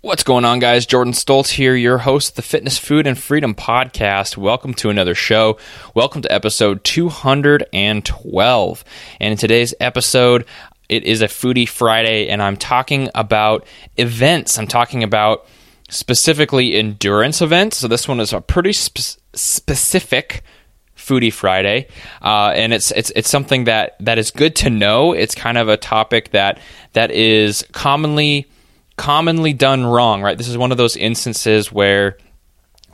What's 0.00 0.22
going 0.22 0.44
on, 0.44 0.60
guys? 0.60 0.86
Jordan 0.86 1.12
Stoltz 1.12 1.50
here, 1.50 1.74
your 1.74 1.98
host 1.98 2.30
of 2.30 2.36
the 2.36 2.42
Fitness, 2.42 2.78
Food, 2.78 3.08
and 3.08 3.18
Freedom 3.18 3.52
podcast. 3.52 4.36
Welcome 4.36 4.72
to 4.74 4.90
another 4.90 5.16
show. 5.16 5.58
Welcome 5.92 6.22
to 6.22 6.30
episode 6.30 6.84
212. 6.84 8.84
And 9.20 9.32
in 9.32 9.36
today's 9.36 9.74
episode, 9.80 10.44
it 10.88 11.02
is 11.02 11.20
a 11.20 11.26
Foodie 11.26 11.68
Friday, 11.68 12.28
and 12.28 12.40
I'm 12.40 12.56
talking 12.56 13.10
about 13.12 13.66
events. 13.96 14.56
I'm 14.56 14.68
talking 14.68 15.02
about 15.02 15.48
specifically 15.88 16.76
endurance 16.76 17.42
events. 17.42 17.78
So 17.78 17.88
this 17.88 18.06
one 18.06 18.20
is 18.20 18.32
a 18.32 18.40
pretty 18.40 18.74
sp- 18.78 19.18
specific 19.34 20.44
Foodie 20.96 21.32
Friday, 21.32 21.88
uh, 22.22 22.52
and 22.54 22.72
it's 22.72 22.92
it's 22.92 23.10
it's 23.16 23.28
something 23.28 23.64
that 23.64 23.96
that 23.98 24.16
is 24.16 24.30
good 24.30 24.54
to 24.56 24.70
know. 24.70 25.12
It's 25.12 25.34
kind 25.34 25.58
of 25.58 25.68
a 25.68 25.76
topic 25.76 26.30
that 26.30 26.60
that 26.92 27.10
is 27.10 27.66
commonly 27.72 28.46
commonly 28.98 29.54
done 29.54 29.86
wrong, 29.86 30.20
right? 30.20 30.36
This 30.36 30.48
is 30.48 30.58
one 30.58 30.72
of 30.72 30.76
those 30.76 30.96
instances 30.96 31.72
where 31.72 32.18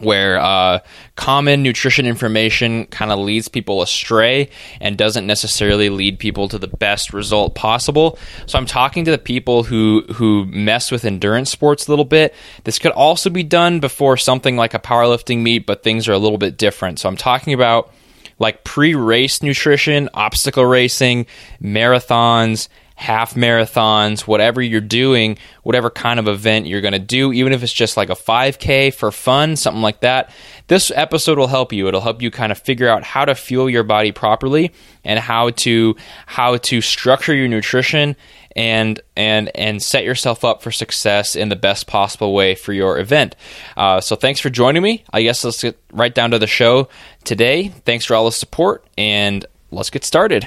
where 0.00 0.38
uh, 0.38 0.80
common 1.14 1.62
nutrition 1.62 2.04
information 2.04 2.84
kind 2.86 3.12
of 3.12 3.18
leads 3.20 3.46
people 3.46 3.80
astray 3.80 4.50
and 4.80 4.98
doesn't 4.98 5.24
necessarily 5.24 5.88
lead 5.88 6.18
people 6.18 6.48
to 6.48 6.58
the 6.58 6.66
best 6.66 7.12
result 7.12 7.54
possible. 7.54 8.18
So 8.46 8.58
I'm 8.58 8.66
talking 8.66 9.04
to 9.04 9.12
the 9.12 9.18
people 9.18 9.62
who 9.62 10.04
who 10.14 10.46
mess 10.46 10.90
with 10.90 11.04
endurance 11.04 11.50
sports 11.50 11.86
a 11.86 11.92
little 11.92 12.04
bit. 12.04 12.34
This 12.64 12.78
could 12.78 12.92
also 12.92 13.30
be 13.30 13.44
done 13.44 13.80
before 13.80 14.16
something 14.16 14.56
like 14.56 14.74
a 14.74 14.80
powerlifting 14.80 15.42
meet, 15.42 15.64
but 15.64 15.82
things 15.82 16.08
are 16.08 16.12
a 16.12 16.18
little 16.18 16.38
bit 16.38 16.58
different. 16.58 16.98
So 16.98 17.08
I'm 17.08 17.16
talking 17.16 17.54
about 17.54 17.92
like 18.40 18.64
pre-race 18.64 19.42
nutrition, 19.42 20.08
obstacle 20.12 20.66
racing, 20.66 21.26
marathons, 21.62 22.68
half 22.96 23.34
marathons, 23.34 24.20
whatever 24.20 24.62
you're 24.62 24.80
doing, 24.80 25.36
whatever 25.62 25.90
kind 25.90 26.20
of 26.20 26.28
event 26.28 26.66
you're 26.66 26.80
going 26.80 26.92
to 26.92 26.98
do, 26.98 27.32
even 27.32 27.52
if 27.52 27.62
it's 27.62 27.72
just 27.72 27.96
like 27.96 28.08
a 28.08 28.14
5K 28.14 28.94
for 28.94 29.10
fun, 29.10 29.56
something 29.56 29.82
like 29.82 30.00
that. 30.00 30.30
This 30.68 30.92
episode 30.94 31.38
will 31.38 31.48
help 31.48 31.72
you. 31.72 31.88
It'll 31.88 32.00
help 32.00 32.22
you 32.22 32.30
kind 32.30 32.52
of 32.52 32.58
figure 32.58 32.88
out 32.88 33.02
how 33.02 33.24
to 33.24 33.34
fuel 33.34 33.68
your 33.68 33.82
body 33.82 34.12
properly 34.12 34.72
and 35.04 35.18
how 35.18 35.50
to 35.50 35.96
how 36.26 36.56
to 36.56 36.80
structure 36.80 37.34
your 37.34 37.48
nutrition 37.48 38.16
and 38.56 39.00
and 39.16 39.50
and 39.56 39.82
set 39.82 40.04
yourself 40.04 40.44
up 40.44 40.62
for 40.62 40.70
success 40.70 41.34
in 41.34 41.48
the 41.48 41.56
best 41.56 41.86
possible 41.86 42.32
way 42.32 42.54
for 42.54 42.72
your 42.72 42.98
event. 42.98 43.34
Uh, 43.76 44.00
so 44.00 44.16
thanks 44.16 44.40
for 44.40 44.50
joining 44.50 44.82
me. 44.82 45.04
I 45.12 45.22
guess 45.22 45.44
let's 45.44 45.62
get 45.62 45.78
right 45.92 46.14
down 46.14 46.30
to 46.30 46.38
the 46.38 46.46
show 46.46 46.88
today. 47.24 47.68
Thanks 47.68 48.04
for 48.04 48.14
all 48.14 48.24
the 48.24 48.32
support 48.32 48.86
and 48.96 49.44
let's 49.70 49.90
get 49.90 50.04
started. 50.04 50.46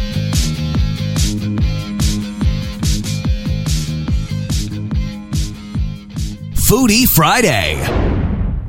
Foodie 6.71 7.05
Friday. 7.05 7.75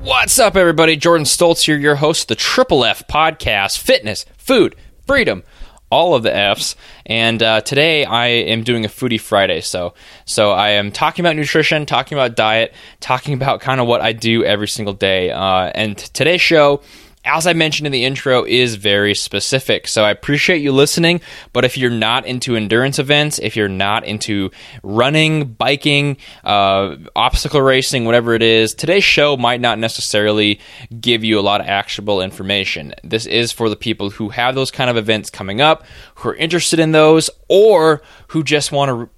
What's 0.01 0.41
up, 0.41 0.57
everybody? 0.57 0.97
Jordan 0.97 1.25
Stoltz 1.25 1.67
here, 1.67 1.79
your 1.79 1.95
host 1.95 2.23
of 2.23 2.27
the 2.27 2.35
Triple 2.35 2.85
F 2.85 3.07
podcast 3.07 3.79
Fitness, 3.79 4.27
Food, 4.37 4.75
Freedom, 5.07 5.45
all 5.89 6.17
of 6.17 6.25
the 6.25 6.35
F's. 6.35 6.75
And 7.07 7.41
uh, 7.41 7.61
today 7.61 8.05
I 8.05 8.27
am 8.27 8.65
doing 8.65 8.85
a 8.85 8.89
Foodie 8.89 9.21
Friday. 9.21 9.61
So, 9.61 9.95
so 10.25 10.51
I 10.51 10.71
am 10.71 10.91
talking 10.91 11.25
about 11.25 11.37
nutrition, 11.37 11.87
talking 11.87 12.19
about 12.19 12.35
diet, 12.35 12.75
talking 12.99 13.35
about 13.35 13.61
kind 13.61 13.81
of 13.81 13.87
what 13.87 14.01
I 14.01 14.13
do 14.13 14.43
every 14.43 14.67
single 14.67 14.95
day. 14.95 15.31
Uh, 15.31 15.71
and 15.73 15.97
today's 15.97 16.41
show 16.41 16.83
as 17.25 17.47
I 17.47 17.53
mentioned 17.53 17.87
in 17.87 17.93
the 17.93 18.05
intro, 18.05 18.45
is 18.45 18.75
very 18.75 19.15
specific. 19.15 19.87
So 19.87 20.05
I 20.05 20.11
appreciate 20.11 20.59
you 20.59 20.73
listening. 20.73 21.21
But 21.53 21.65
if 21.65 21.79
you're 21.79 21.91
not 21.91 22.27
into 22.27 22.57
endurance 22.57 22.99
events, 22.99 23.39
if 23.39 23.55
you're 23.55 23.69
not 23.69 24.05
into 24.05 24.51
running, 24.83 25.53
biking, 25.53 26.17
uh, 26.43 26.97
obstacle 27.15 27.63
racing, 27.63 28.05
whatever 28.05 28.35
it 28.35 28.43
is, 28.43 28.75
today's 28.75 29.05
show 29.05 29.37
might 29.37 29.61
not 29.61 29.79
necessarily 29.79 30.59
give 31.01 31.23
you 31.23 31.39
a 31.39 31.43
lot 31.43 31.61
of 31.61 31.69
actionable 31.69 32.21
information. 32.21 32.93
This 33.05 33.27
is 33.27 33.53
for 33.53 33.69
the 33.69 33.77
people 33.77 34.11
who 34.11 34.31
have 34.31 34.57
those 34.57 34.73
kind 34.73 34.91
of 34.91 34.97
events 34.97 35.31
coming 35.31 35.61
up, 35.61 35.85
who 36.17 36.31
are 36.31 36.35
interested 36.35 36.81
in 36.81 36.91
those, 36.91 37.31
or 37.49 38.03
who 38.29 38.43
just 38.43 38.73
want 38.73 38.91
to 38.91 39.11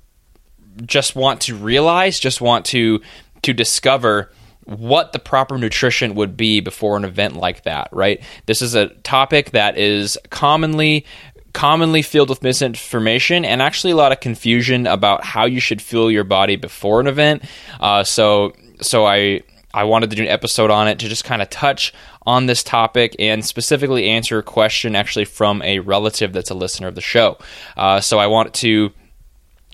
just 0.84 1.14
want 1.14 1.42
to 1.42 1.54
realize, 1.54 2.18
just 2.18 2.40
want 2.40 2.66
to 2.66 3.00
to 3.42 3.52
discover 3.52 4.32
what 4.64 5.12
the 5.12 5.18
proper 5.18 5.58
nutrition 5.58 6.14
would 6.14 6.36
be 6.36 6.60
before 6.60 6.96
an 6.96 7.04
event 7.04 7.36
like 7.36 7.64
that, 7.64 7.88
right? 7.92 8.22
This 8.46 8.62
is 8.62 8.74
a 8.74 8.88
topic 8.88 9.50
that 9.50 9.78
is 9.78 10.18
commonly 10.30 11.04
commonly 11.52 12.02
filled 12.02 12.28
with 12.28 12.42
misinformation 12.42 13.44
and 13.44 13.62
actually 13.62 13.92
a 13.92 13.96
lot 13.96 14.10
of 14.10 14.18
confusion 14.18 14.88
about 14.88 15.22
how 15.22 15.44
you 15.44 15.60
should 15.60 15.80
fuel 15.80 16.10
your 16.10 16.24
body 16.24 16.56
before 16.56 16.98
an 16.98 17.06
event. 17.06 17.44
Uh, 17.78 18.02
so, 18.02 18.52
so 18.80 19.06
I 19.06 19.42
I 19.72 19.84
wanted 19.84 20.10
to 20.10 20.16
do 20.16 20.22
an 20.22 20.28
episode 20.28 20.70
on 20.70 20.86
it 20.86 21.00
to 21.00 21.08
just 21.08 21.24
kind 21.24 21.42
of 21.42 21.50
touch 21.50 21.92
on 22.24 22.46
this 22.46 22.62
topic 22.62 23.16
and 23.18 23.44
specifically 23.44 24.08
answer 24.08 24.38
a 24.38 24.42
question 24.42 24.94
actually 24.94 25.24
from 25.24 25.60
a 25.62 25.80
relative 25.80 26.32
that's 26.32 26.50
a 26.50 26.54
listener 26.54 26.86
of 26.86 26.94
the 26.94 27.00
show. 27.00 27.38
Uh, 27.76 28.00
so 28.00 28.18
I 28.18 28.28
want 28.28 28.54
to 28.54 28.92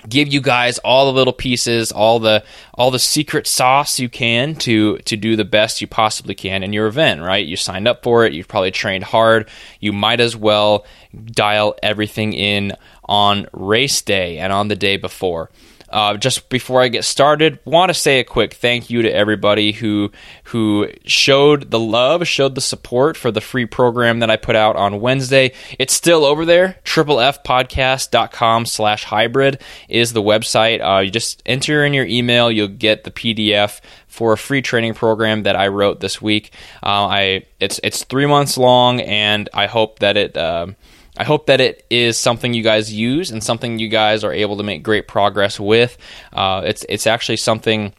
give 0.09 0.28
you 0.28 0.41
guys 0.41 0.78
all 0.78 1.06
the 1.06 1.12
little 1.12 1.33
pieces 1.33 1.93
all 1.93 2.19
the 2.19 2.43
all 2.75 2.91
the 2.91 2.99
secret 2.99 3.47
sauce 3.47 3.99
you 3.99 4.09
can 4.09 4.55
to 4.55 4.99
to 4.99 5.16
do 5.16 5.37
the 5.37 5.44
best 5.44 5.81
you 5.81 5.87
possibly 5.87 6.34
can 6.34 6.62
in 6.62 6.72
your 6.72 6.87
event 6.87 7.21
right? 7.21 7.47
You 7.47 7.56
signed 7.56 7.88
up 7.88 8.03
for 8.03 8.25
it. 8.25 8.33
You've 8.33 8.49
probably 8.49 8.71
trained 8.71 9.05
hard. 9.05 9.49
You 9.78 9.93
might 9.93 10.21
as 10.21 10.37
well 10.37 10.84
dial 11.25 11.75
everything 11.83 12.33
in 12.33 12.77
on 13.05 13.47
race 13.53 14.03
day 14.03 14.38
and 14.38 14.53
on 14.53 14.69
the 14.69 14.77
day 14.77 14.97
before 14.97 15.50
uh, 15.90 16.16
just 16.16 16.48
before 16.48 16.80
I 16.82 16.88
get 16.88 17.04
started, 17.04 17.58
want 17.64 17.90
to 17.90 17.94
say 17.94 18.20
a 18.20 18.24
quick 18.24 18.54
thank 18.54 18.90
you 18.90 19.02
to 19.02 19.12
everybody 19.12 19.72
who 19.72 20.10
who 20.44 20.88
showed 21.04 21.70
the 21.70 21.78
love, 21.78 22.26
showed 22.26 22.54
the 22.54 22.60
support 22.60 23.16
for 23.16 23.30
the 23.30 23.40
free 23.40 23.66
program 23.66 24.20
that 24.20 24.30
I 24.30 24.36
put 24.36 24.56
out 24.56 24.76
on 24.76 25.00
Wednesday. 25.00 25.52
It's 25.78 25.94
still 25.94 26.24
over 26.24 26.44
there. 26.44 26.78
triplefpodcast.com 26.84 28.66
slash 28.66 29.04
hybrid 29.04 29.60
is 29.88 30.12
the 30.12 30.22
website. 30.22 30.80
Uh, 30.80 31.00
you 31.00 31.10
just 31.10 31.42
enter 31.46 31.84
in 31.84 31.94
your 31.94 32.06
email, 32.06 32.50
you'll 32.50 32.68
get 32.68 33.04
the 33.04 33.10
PDF 33.10 33.80
for 34.06 34.32
a 34.32 34.38
free 34.38 34.62
training 34.62 34.94
program 34.94 35.44
that 35.44 35.56
I 35.56 35.68
wrote 35.68 36.00
this 36.00 36.20
week. 36.20 36.52
Uh, 36.82 37.06
I 37.06 37.46
it's 37.58 37.80
it's 37.82 38.04
three 38.04 38.26
months 38.26 38.58
long, 38.58 39.00
and 39.00 39.48
I 39.54 39.66
hope 39.66 40.00
that 40.00 40.16
it. 40.16 40.36
Um, 40.36 40.76
I 41.16 41.25
hope 41.25 41.47
that 41.47 41.60
it 41.60 41.84
is 41.91 42.19
something 42.19 42.54
you 42.54 42.62
guys 42.62 42.93
use 42.93 43.31
and 43.31 43.43
something 43.43 43.78
you 43.78 43.88
guys 43.88 44.25
are 44.25 44.32
able 44.32 44.56
to 44.56 44.62
make 44.62 44.82
great 44.82 45.09
progress 45.09 45.59
with. 45.59 45.98
Uh, 46.32 46.62
it's 46.65 46.84
it's 46.88 47.06
actually 47.06 47.37
something. 47.37 47.93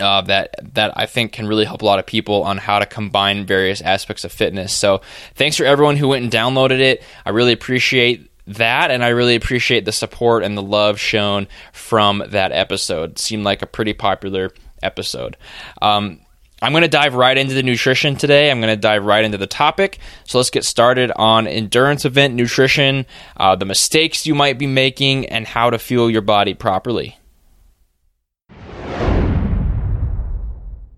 Uh, 0.00 0.22
that 0.22 0.54
that 0.74 0.96
I 0.96 1.04
think 1.06 1.32
can 1.32 1.46
really 1.46 1.66
help 1.66 1.82
a 1.82 1.84
lot 1.84 1.98
of 1.98 2.06
people 2.06 2.42
on 2.42 2.56
how 2.56 2.78
to 2.78 2.86
combine 2.86 3.44
various 3.46 3.82
aspects 3.82 4.24
of 4.24 4.32
fitness. 4.32 4.72
So, 4.72 5.02
thanks 5.34 5.56
for 5.56 5.64
everyone 5.64 5.96
who 5.96 6.08
went 6.08 6.24
and 6.24 6.32
downloaded 6.32 6.80
it. 6.80 7.04
I 7.26 7.30
really 7.30 7.52
appreciate 7.52 8.30
that, 8.46 8.90
and 8.90 9.04
I 9.04 9.08
really 9.08 9.36
appreciate 9.36 9.84
the 9.84 9.92
support 9.92 10.44
and 10.44 10.56
the 10.56 10.62
love 10.62 10.98
shown 10.98 11.46
from 11.72 12.24
that 12.28 12.52
episode. 12.52 13.12
It 13.12 13.18
seemed 13.18 13.44
like 13.44 13.62
a 13.62 13.66
pretty 13.66 13.92
popular 13.92 14.50
episode. 14.82 15.36
Um, 15.80 16.21
I'm 16.62 16.70
going 16.70 16.82
to 16.82 16.88
dive 16.88 17.14
right 17.14 17.36
into 17.36 17.54
the 17.54 17.62
nutrition 17.64 18.14
today. 18.14 18.48
I'm 18.48 18.60
going 18.60 18.72
to 18.72 18.80
dive 18.80 19.04
right 19.04 19.24
into 19.24 19.36
the 19.36 19.48
topic. 19.48 19.98
So 20.22 20.38
let's 20.38 20.50
get 20.50 20.64
started 20.64 21.10
on 21.16 21.48
endurance 21.48 22.04
event 22.04 22.34
nutrition, 22.34 23.04
uh, 23.36 23.56
the 23.56 23.64
mistakes 23.64 24.26
you 24.26 24.36
might 24.36 24.60
be 24.60 24.68
making, 24.68 25.26
and 25.26 25.44
how 25.44 25.70
to 25.70 25.78
fuel 25.80 26.08
your 26.08 26.22
body 26.22 26.54
properly. 26.54 27.18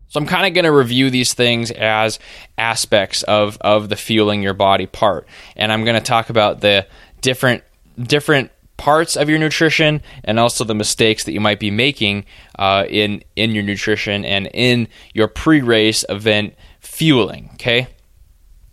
So 0.08 0.20
I'm 0.20 0.26
kind 0.26 0.46
of 0.46 0.52
going 0.52 0.66
to 0.66 0.70
review 0.70 1.08
these 1.08 1.32
things 1.32 1.70
as 1.70 2.18
aspects 2.58 3.22
of, 3.22 3.56
of 3.62 3.88
the 3.88 3.96
fueling 3.96 4.42
your 4.42 4.52
body 4.52 4.84
part. 4.84 5.26
And 5.56 5.72
I'm 5.72 5.84
going 5.84 5.96
to 5.96 6.02
talk 6.02 6.28
about 6.28 6.60
the 6.60 6.86
different 7.22 7.64
different 7.98 8.50
parts 8.76 9.16
of 9.16 9.28
your 9.28 9.38
nutrition 9.38 10.02
and 10.24 10.38
also 10.38 10.64
the 10.64 10.74
mistakes 10.74 11.24
that 11.24 11.32
you 11.32 11.40
might 11.40 11.60
be 11.60 11.70
making 11.70 12.24
uh, 12.58 12.84
in 12.88 13.22
in 13.36 13.52
your 13.52 13.62
nutrition 13.62 14.24
and 14.24 14.48
in 14.52 14.88
your 15.12 15.28
pre-race 15.28 16.04
event 16.08 16.54
fueling. 16.80 17.50
Okay. 17.54 17.88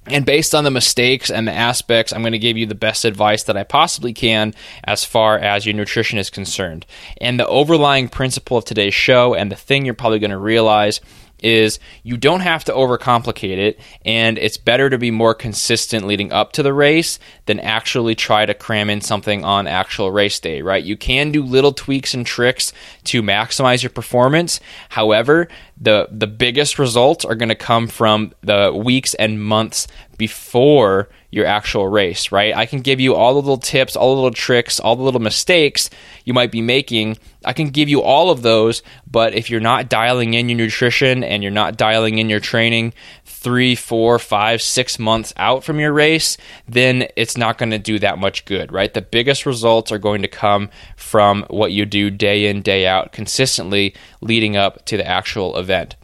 And 0.07 0.25
based 0.25 0.55
on 0.55 0.63
the 0.63 0.71
mistakes 0.71 1.29
and 1.29 1.47
the 1.47 1.53
aspects, 1.53 2.11
I'm 2.11 2.21
going 2.21 2.31
to 2.31 2.39
give 2.39 2.57
you 2.57 2.65
the 2.65 2.73
best 2.73 3.05
advice 3.05 3.43
that 3.43 3.55
I 3.55 3.63
possibly 3.63 4.13
can 4.13 4.55
as 4.83 5.05
far 5.05 5.37
as 5.37 5.65
your 5.65 5.75
nutrition 5.75 6.17
is 6.17 6.31
concerned. 6.31 6.87
And 7.19 7.39
the 7.39 7.47
overlying 7.47 8.09
principle 8.09 8.57
of 8.57 8.65
today's 8.65 8.95
show, 8.95 9.35
and 9.35 9.51
the 9.51 9.55
thing 9.55 9.85
you're 9.85 9.93
probably 9.93 10.17
going 10.17 10.31
to 10.31 10.39
realize, 10.39 11.01
is 11.41 11.79
you 12.03 12.17
don't 12.17 12.41
have 12.41 12.63
to 12.65 12.71
overcomplicate 12.71 13.57
it, 13.57 13.79
and 14.05 14.37
it's 14.37 14.57
better 14.57 14.89
to 14.89 14.97
be 14.97 15.11
more 15.11 15.33
consistent 15.33 16.05
leading 16.07 16.31
up 16.31 16.51
to 16.53 16.63
the 16.63 16.73
race 16.73 17.19
than 17.45 17.59
actually 17.59 18.15
try 18.15 18.45
to 18.45 18.53
cram 18.53 18.89
in 18.89 19.01
something 19.01 19.43
on 19.43 19.67
actual 19.67 20.11
race 20.11 20.39
day, 20.39 20.61
right? 20.61 20.83
You 20.83 20.97
can 20.97 21.31
do 21.31 21.43
little 21.43 21.73
tweaks 21.73 22.13
and 22.13 22.25
tricks 22.25 22.73
to 23.05 23.21
maximize 23.21 23.83
your 23.83 23.89
performance. 23.89 24.59
However, 24.89 25.47
the 25.79 26.07
the 26.11 26.27
biggest 26.27 26.77
results 26.77 27.25
are 27.25 27.35
going 27.35 27.49
to 27.49 27.55
come 27.55 27.87
from 27.87 28.33
the 28.41 28.71
weeks 28.73 29.13
and 29.15 29.43
months 29.43 29.87
before 30.21 31.09
your 31.31 31.47
actual 31.47 31.87
race, 31.87 32.31
right? 32.31 32.55
I 32.55 32.67
can 32.67 32.81
give 32.81 32.99
you 32.99 33.15
all 33.15 33.33
the 33.33 33.39
little 33.39 33.57
tips, 33.57 33.95
all 33.95 34.13
the 34.13 34.21
little 34.21 34.35
tricks, 34.35 34.79
all 34.79 34.95
the 34.95 35.01
little 35.01 35.19
mistakes 35.19 35.89
you 36.25 36.33
might 36.35 36.51
be 36.51 36.61
making. 36.61 37.17
I 37.43 37.53
can 37.53 37.69
give 37.69 37.89
you 37.89 38.03
all 38.03 38.29
of 38.29 38.43
those, 38.43 38.83
but 39.09 39.33
if 39.33 39.49
you're 39.49 39.59
not 39.59 39.89
dialing 39.89 40.35
in 40.35 40.47
your 40.47 40.59
nutrition 40.59 41.23
and 41.23 41.41
you're 41.41 41.51
not 41.51 41.75
dialing 41.75 42.19
in 42.19 42.29
your 42.29 42.39
training 42.39 42.93
three, 43.25 43.73
four, 43.73 44.19
five, 44.19 44.61
six 44.61 44.99
months 44.99 45.33
out 45.37 45.63
from 45.63 45.79
your 45.79 45.91
race, 45.91 46.37
then 46.67 47.07
it's 47.15 47.35
not 47.35 47.57
going 47.57 47.71
to 47.71 47.79
do 47.79 47.97
that 47.97 48.19
much 48.19 48.45
good, 48.45 48.71
right? 48.71 48.93
The 48.93 49.01
biggest 49.01 49.47
results 49.47 49.91
are 49.91 49.97
going 49.97 50.21
to 50.21 50.27
come 50.27 50.69
from 50.95 51.47
what 51.49 51.71
you 51.71 51.87
do 51.87 52.11
day 52.11 52.45
in, 52.45 52.61
day 52.61 52.85
out, 52.85 53.11
consistently 53.11 53.95
leading 54.21 54.55
up 54.55 54.85
to 54.85 54.97
the 54.97 55.07
actual 55.07 55.57
event. 55.57 55.95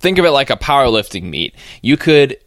Think 0.00 0.16
of 0.16 0.24
it 0.24 0.30
like 0.30 0.48
a 0.48 0.56
powerlifting 0.56 1.24
meet. 1.24 1.54
You 1.82 1.98
could 1.98 2.38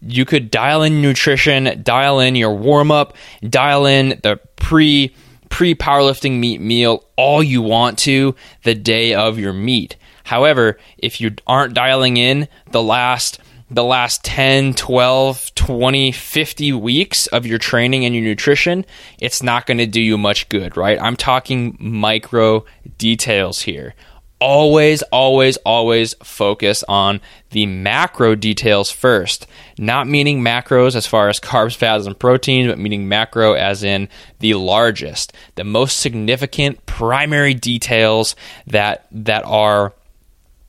you 0.00 0.24
could 0.24 0.50
dial 0.50 0.82
in 0.82 1.02
nutrition, 1.02 1.82
dial 1.82 2.20
in 2.20 2.36
your 2.36 2.54
warm 2.54 2.90
up, 2.90 3.16
dial 3.48 3.86
in 3.86 4.20
the 4.22 4.40
pre 4.56 5.14
pre 5.48 5.74
powerlifting 5.74 6.38
meet 6.38 6.60
meal 6.60 7.04
all 7.16 7.42
you 7.42 7.62
want 7.62 7.98
to 7.98 8.34
the 8.62 8.74
day 8.74 9.14
of 9.14 9.38
your 9.38 9.52
meet. 9.52 9.96
However, 10.24 10.78
if 10.96 11.20
you 11.20 11.34
aren't 11.46 11.74
dialing 11.74 12.16
in 12.16 12.48
the 12.70 12.82
last 12.82 13.40
the 13.72 13.84
last 13.84 14.24
10, 14.24 14.74
12, 14.74 15.54
20, 15.54 16.10
50 16.10 16.72
weeks 16.72 17.28
of 17.28 17.46
your 17.46 17.58
training 17.58 18.04
and 18.04 18.12
your 18.14 18.24
nutrition, 18.24 18.84
it's 19.20 19.44
not 19.44 19.64
going 19.64 19.78
to 19.78 19.86
do 19.86 20.00
you 20.00 20.18
much 20.18 20.48
good, 20.48 20.76
right? 20.76 21.00
I'm 21.00 21.14
talking 21.14 21.76
micro 21.78 22.64
details 22.98 23.62
here 23.62 23.94
always, 24.40 25.02
always, 25.02 25.56
always 25.58 26.14
focus 26.22 26.82
on 26.88 27.20
the 27.50 27.66
macro 27.66 28.34
details 28.34 28.90
first. 28.90 29.46
Not 29.78 30.08
meaning 30.08 30.40
macros 30.40 30.96
as 30.96 31.06
far 31.06 31.28
as 31.28 31.38
carbs, 31.38 31.76
fats, 31.76 32.06
and 32.06 32.18
proteins, 32.18 32.68
but 32.68 32.78
meaning 32.78 33.08
macro 33.08 33.52
as 33.52 33.82
in 33.82 34.08
the 34.40 34.54
largest, 34.54 35.32
the 35.54 35.64
most 35.64 35.98
significant 35.98 36.84
primary 36.86 37.54
details 37.54 38.34
that 38.66 39.06
that 39.12 39.44
are 39.44 39.94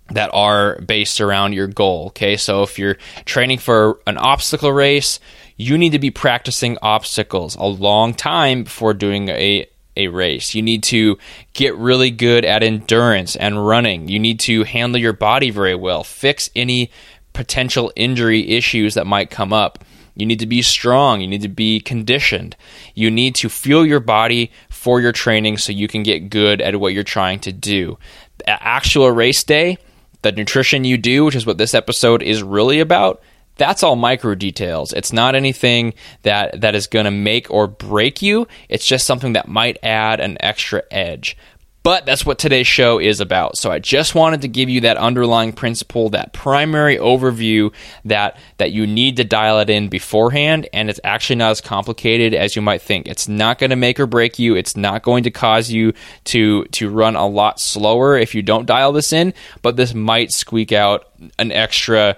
that 0.10 0.30
are 0.34 0.80
based 0.82 1.22
around 1.22 1.54
your 1.54 1.68
goal. 1.68 2.08
Okay, 2.08 2.38
so 2.38 2.64
if 2.64 2.78
you're 2.78 2.98
training 3.26 3.60
for 3.60 4.00
an 4.06 4.18
obstacle 4.18 4.72
race, 4.72 5.20
you 5.56 5.78
need 5.78 5.92
to 5.92 6.00
be 6.00 6.12
practicing 6.12 6.78
obstacles 6.82 7.56
a 7.56 7.64
long 7.64 8.14
time 8.14 8.64
before 8.64 8.94
doing 8.94 9.30
a 9.30 9.68
a 9.96 10.08
race. 10.08 10.56
You 10.56 10.62
need 10.62 10.84
to 10.84 11.18
get 11.54 11.76
really 11.76 12.12
good 12.12 12.46
at 12.46 12.64
endurance 12.64 13.36
and 13.36 13.66
running. 13.68 14.08
You 14.08 14.20
need 14.20 14.40
to 14.42 14.64
handle 14.64 15.00
your 15.00 15.14
body 15.14 15.50
very 15.50 15.76
well, 15.76 16.04
fix 16.04 16.50
any 16.56 16.92
potential 17.34 17.92
injury 17.96 18.50
issues 18.50 18.94
that 18.96 19.08
might 19.08 19.30
come 19.30 19.54
up. 19.54 19.84
You 20.16 20.26
need 20.26 20.40
to 20.40 20.46
be 20.46 20.62
strong. 20.62 21.22
You 21.22 21.28
need 21.28 21.42
to 21.42 21.48
be 21.48 21.80
conditioned. 21.80 22.56
You 22.94 23.10
need 23.10 23.36
to 23.36 23.50
fuel 23.50 23.86
your 23.86 24.02
body 24.02 24.52
for 24.70 25.00
your 25.00 25.14
training 25.14 25.58
so 25.58 25.72
you 25.72 25.88
can 25.88 26.04
get 26.04 26.30
good 26.30 26.62
at 26.62 26.80
what 26.80 26.94
you're 26.94 27.04
trying 27.04 27.40
to 27.42 27.54
do. 27.54 27.98
Actual 28.46 29.10
race 29.12 29.44
day, 29.44 29.78
the 30.22 30.32
nutrition 30.32 30.84
you 30.84 30.98
do, 30.98 31.26
which 31.26 31.36
is 31.36 31.46
what 31.46 31.58
this 31.58 31.74
episode 31.74 32.22
is 32.22 32.44
really 32.44 32.80
about, 32.80 33.22
that's 33.58 33.84
all 33.84 33.96
micro 33.96 34.36
details. 34.36 34.94
It's 34.94 35.14
not 35.14 35.36
anything 35.36 35.94
that 36.24 36.62
that 36.62 36.76
is 36.76 36.88
going 36.88 37.06
to 37.06 37.12
make 37.12 37.50
or 37.52 37.68
break 37.68 38.22
you. 38.22 38.48
It's 38.70 38.86
just 38.86 39.06
something 39.06 39.34
that 39.34 39.48
might 39.48 39.78
add 39.84 40.20
an 40.20 40.38
extra 40.40 40.84
edge. 40.92 41.38
But 41.84 42.06
that's 42.06 42.26
what 42.26 42.38
today's 42.38 42.68
show 42.68 43.00
is 43.00 43.20
about. 43.20 43.58
So 43.58 43.72
I 43.72 43.80
just 43.80 44.14
wanted 44.14 44.42
to 44.42 44.48
give 44.48 44.70
you 44.70 44.82
that 44.82 44.98
underlying 44.98 45.52
principle, 45.52 46.10
that 46.10 46.32
primary 46.32 46.98
overview 46.98 47.74
that 48.06 48.38
that 48.58 48.72
you 48.72 48.86
need 48.86 49.18
to 49.18 49.24
dial 49.24 49.60
it 49.60 49.70
in 49.70 49.90
beforehand 49.90 50.70
and 50.74 50.92
it's 50.92 51.00
actually 51.04 51.38
not 51.38 51.52
as 51.52 51.62
complicated 51.62 52.36
as 52.36 52.56
you 52.56 52.62
might 52.62 52.84
think. 52.84 53.08
It's 53.08 53.28
not 53.28 53.58
going 53.58 53.72
to 53.72 53.76
make 53.76 54.00
or 54.00 54.06
break 54.06 54.38
you. 54.38 54.56
It's 54.56 54.78
not 54.78 55.02
going 55.02 55.24
to 55.24 55.32
cause 55.32 55.72
you 55.72 55.94
to 56.26 56.66
to 56.66 56.90
run 56.90 57.16
a 57.16 57.26
lot 57.26 57.60
slower 57.60 58.16
if 58.16 58.36
you 58.36 58.44
don't 58.44 58.68
dial 58.68 58.92
this 58.92 59.12
in, 59.12 59.34
but 59.64 59.76
this 59.76 59.96
might 59.96 60.32
squeak 60.32 60.72
out 60.72 61.08
an 61.40 61.52
extra 61.52 62.16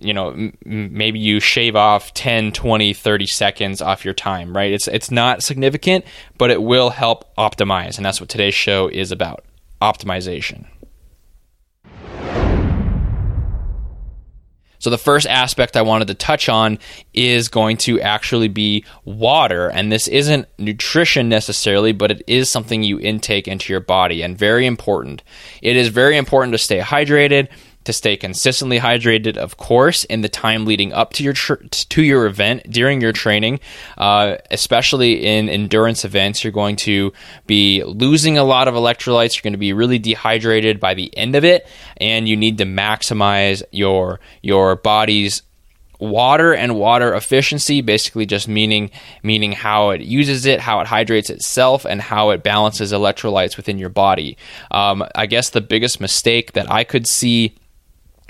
you 0.00 0.12
know 0.12 0.30
m- 0.30 0.56
maybe 0.64 1.18
you 1.18 1.40
shave 1.40 1.76
off 1.76 2.12
10 2.14 2.52
20 2.52 2.92
30 2.92 3.26
seconds 3.26 3.82
off 3.82 4.04
your 4.04 4.14
time 4.14 4.56
right 4.56 4.72
it's 4.72 4.88
it's 4.88 5.10
not 5.10 5.42
significant 5.42 6.04
but 6.38 6.50
it 6.50 6.62
will 6.62 6.90
help 6.90 7.34
optimize 7.36 7.96
and 7.96 8.04
that's 8.04 8.20
what 8.20 8.28
today's 8.28 8.54
show 8.54 8.88
is 8.88 9.12
about 9.12 9.44
optimization 9.80 10.66
So, 14.80 14.88
the 14.88 14.96
first 14.98 15.26
aspect 15.26 15.76
I 15.76 15.82
wanted 15.82 16.08
to 16.08 16.14
touch 16.14 16.48
on 16.48 16.78
is 17.12 17.48
going 17.48 17.76
to 17.78 18.00
actually 18.00 18.48
be 18.48 18.86
water. 19.04 19.68
And 19.68 19.92
this 19.92 20.08
isn't 20.08 20.48
nutrition 20.58 21.28
necessarily, 21.28 21.92
but 21.92 22.10
it 22.10 22.22
is 22.26 22.48
something 22.48 22.82
you 22.82 22.98
intake 22.98 23.46
into 23.46 23.74
your 23.74 23.80
body 23.80 24.22
and 24.22 24.38
very 24.38 24.64
important. 24.64 25.22
It 25.60 25.76
is 25.76 25.88
very 25.88 26.16
important 26.16 26.54
to 26.54 26.58
stay 26.58 26.80
hydrated 26.80 27.48
to 27.84 27.92
stay 27.92 28.16
consistently 28.16 28.78
hydrated, 28.78 29.36
of 29.36 29.56
course, 29.56 30.04
in 30.04 30.20
the 30.20 30.28
time 30.28 30.66
leading 30.66 30.92
up 30.92 31.12
to 31.14 31.24
your 31.24 31.32
tr- 31.32 31.54
to 31.70 32.02
your 32.02 32.26
event 32.26 32.70
during 32.70 33.00
your 33.00 33.12
training, 33.12 33.60
uh, 33.96 34.36
especially 34.50 35.24
in 35.24 35.48
endurance 35.48 36.04
events. 36.04 36.44
You're 36.44 36.52
going 36.52 36.76
to 36.76 37.12
be 37.46 37.82
losing 37.84 38.36
a 38.36 38.44
lot 38.44 38.68
of 38.68 38.74
electrolytes. 38.74 39.36
You're 39.36 39.42
going 39.42 39.54
to 39.54 39.58
be 39.58 39.72
really 39.72 39.98
dehydrated 39.98 40.78
by 40.78 40.94
the 40.94 41.16
end 41.16 41.36
of 41.36 41.44
it, 41.44 41.66
and 41.96 42.28
you 42.28 42.36
need 42.36 42.58
to 42.58 42.64
maximize 42.64 43.62
your 43.72 44.20
your 44.42 44.76
body's 44.76 45.42
water 46.00 46.54
and 46.54 46.76
water 46.76 47.14
efficiency 47.14 47.82
basically 47.82 48.24
just 48.24 48.48
meaning 48.48 48.90
meaning 49.22 49.52
how 49.52 49.90
it 49.90 50.00
uses 50.00 50.46
it 50.46 50.58
how 50.58 50.80
it 50.80 50.86
hydrates 50.86 51.28
itself 51.28 51.84
and 51.84 52.00
how 52.00 52.30
it 52.30 52.42
balances 52.42 52.90
electrolytes 52.90 53.58
within 53.58 53.78
your 53.78 53.90
body 53.90 54.38
um, 54.70 55.04
i 55.14 55.26
guess 55.26 55.50
the 55.50 55.60
biggest 55.60 56.00
mistake 56.00 56.52
that 56.52 56.70
i 56.72 56.84
could 56.84 57.06
see 57.06 57.54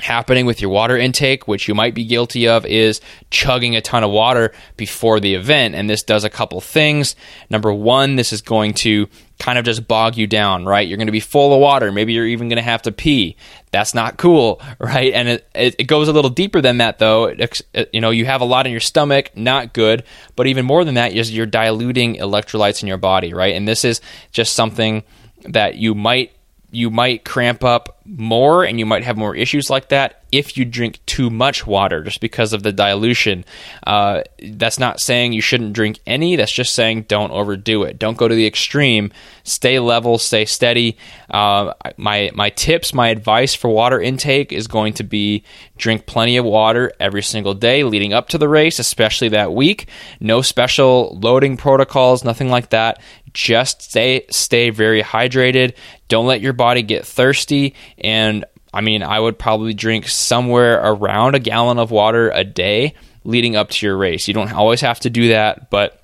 happening 0.00 0.46
with 0.46 0.60
your 0.60 0.70
water 0.70 0.96
intake, 0.96 1.46
which 1.46 1.68
you 1.68 1.74
might 1.74 1.94
be 1.94 2.04
guilty 2.04 2.48
of, 2.48 2.66
is 2.66 3.00
chugging 3.30 3.76
a 3.76 3.80
ton 3.80 4.04
of 4.04 4.10
water 4.10 4.52
before 4.76 5.20
the 5.20 5.34
event. 5.34 5.74
And 5.74 5.88
this 5.88 6.02
does 6.02 6.24
a 6.24 6.30
couple 6.30 6.60
things. 6.60 7.16
Number 7.48 7.72
one, 7.72 8.16
this 8.16 8.32
is 8.32 8.42
going 8.42 8.74
to 8.74 9.08
kind 9.38 9.58
of 9.58 9.64
just 9.64 9.88
bog 9.88 10.16
you 10.16 10.26
down, 10.26 10.66
right? 10.66 10.86
You're 10.86 10.98
going 10.98 11.06
to 11.06 11.12
be 11.12 11.20
full 11.20 11.54
of 11.54 11.60
water. 11.60 11.90
Maybe 11.90 12.12
you're 12.12 12.26
even 12.26 12.48
going 12.48 12.58
to 12.58 12.62
have 12.62 12.82
to 12.82 12.92
pee. 12.92 13.36
That's 13.72 13.94
not 13.94 14.18
cool, 14.18 14.60
right? 14.78 15.12
And 15.12 15.28
it, 15.28 15.46
it, 15.54 15.86
goes 15.86 16.08
a 16.08 16.12
little 16.12 16.30
deeper 16.30 16.60
than 16.60 16.78
that, 16.78 16.98
though. 16.98 17.24
It, 17.24 17.62
you 17.92 18.00
know, 18.00 18.10
you 18.10 18.26
have 18.26 18.42
a 18.42 18.44
lot 18.44 18.66
in 18.66 18.72
your 18.72 18.80
stomach, 18.80 19.30
not 19.36 19.72
good. 19.72 20.04
But 20.36 20.46
even 20.46 20.66
more 20.66 20.84
than 20.84 20.94
that 20.94 21.14
you're 21.14 21.46
diluting 21.46 22.16
electrolytes 22.16 22.82
in 22.82 22.88
your 22.88 22.98
body, 22.98 23.32
right? 23.32 23.54
And 23.54 23.66
this 23.66 23.84
is 23.84 24.00
just 24.30 24.52
something 24.54 25.02
that 25.44 25.76
you 25.76 25.94
might 25.94 26.32
you 26.70 26.90
might 26.90 27.24
cramp 27.24 27.64
up 27.64 28.00
more 28.04 28.64
and 28.64 28.78
you 28.78 28.86
might 28.86 29.04
have 29.04 29.16
more 29.16 29.34
issues 29.34 29.70
like 29.70 29.88
that 29.88 30.20
if 30.32 30.56
you 30.56 30.64
drink 30.64 31.04
too 31.06 31.28
much 31.28 31.66
water 31.66 32.02
just 32.02 32.20
because 32.20 32.52
of 32.52 32.62
the 32.62 32.72
dilution. 32.72 33.44
Uh, 33.86 34.22
that's 34.52 34.78
not 34.78 35.00
saying 35.00 35.32
you 35.32 35.40
shouldn't 35.40 35.72
drink 35.72 35.98
any, 36.06 36.36
that's 36.36 36.52
just 36.52 36.74
saying 36.74 37.02
don't 37.02 37.32
overdo 37.32 37.82
it. 37.82 37.98
Don't 37.98 38.16
go 38.16 38.28
to 38.28 38.34
the 38.34 38.46
extreme. 38.46 39.12
Stay 39.42 39.78
level, 39.80 40.18
stay 40.18 40.44
steady. 40.44 40.96
Uh, 41.28 41.72
my, 41.96 42.30
my 42.34 42.50
tips, 42.50 42.94
my 42.94 43.08
advice 43.08 43.54
for 43.54 43.68
water 43.68 44.00
intake 44.00 44.52
is 44.52 44.68
going 44.68 44.92
to 44.94 45.02
be 45.02 45.44
drink 45.76 46.06
plenty 46.06 46.36
of 46.36 46.44
water 46.44 46.92
every 47.00 47.22
single 47.22 47.54
day 47.54 47.82
leading 47.82 48.12
up 48.12 48.28
to 48.28 48.38
the 48.38 48.48
race, 48.48 48.78
especially 48.78 49.28
that 49.28 49.52
week. 49.52 49.88
No 50.20 50.42
special 50.42 51.18
loading 51.20 51.56
protocols, 51.56 52.24
nothing 52.24 52.50
like 52.50 52.70
that. 52.70 53.00
Just 53.32 53.82
stay 53.82 54.26
stay 54.30 54.70
very 54.70 55.02
hydrated. 55.02 55.74
Don't 56.08 56.26
let 56.26 56.40
your 56.40 56.52
body 56.52 56.82
get 56.82 57.06
thirsty 57.06 57.74
and 57.98 58.44
I 58.72 58.82
mean, 58.82 59.02
I 59.02 59.18
would 59.18 59.38
probably 59.38 59.74
drink 59.74 60.06
somewhere 60.06 60.80
around 60.80 61.34
a 61.34 61.40
gallon 61.40 61.78
of 61.78 61.90
water 61.90 62.30
a 62.30 62.44
day 62.44 62.94
leading 63.24 63.56
up 63.56 63.70
to 63.70 63.86
your 63.86 63.96
race. 63.96 64.28
You 64.28 64.34
don't 64.34 64.52
always 64.52 64.80
have 64.80 65.00
to 65.00 65.10
do 65.10 65.28
that, 65.28 65.70
but 65.70 66.00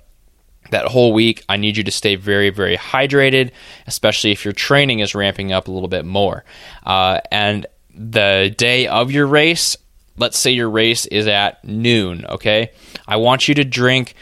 that 0.71 0.85
whole 0.85 1.13
week, 1.13 1.43
I 1.47 1.57
need 1.57 1.77
you 1.77 1.83
to 1.85 1.91
stay 1.91 2.15
very, 2.15 2.49
very 2.49 2.77
hydrated, 2.77 3.51
especially 3.87 4.31
if 4.31 4.43
your 4.43 4.53
training 4.53 4.99
is 4.99 5.15
ramping 5.15 5.51
up 5.51 5.67
a 5.67 5.71
little 5.71 5.87
bit 5.87 6.05
more. 6.05 6.43
Uh, 6.85 7.21
and 7.31 7.65
the 7.95 8.53
day 8.57 8.87
of 8.87 9.11
your 9.11 9.27
race, 9.27 9.77
let's 10.17 10.37
say 10.37 10.51
your 10.51 10.69
race 10.69 11.05
is 11.05 11.27
at 11.27 11.63
noon, 11.63 12.25
okay? 12.25 12.71
I 13.07 13.15
want 13.15 13.47
you 13.47 13.55
to 13.55 13.63
drink 13.63 14.13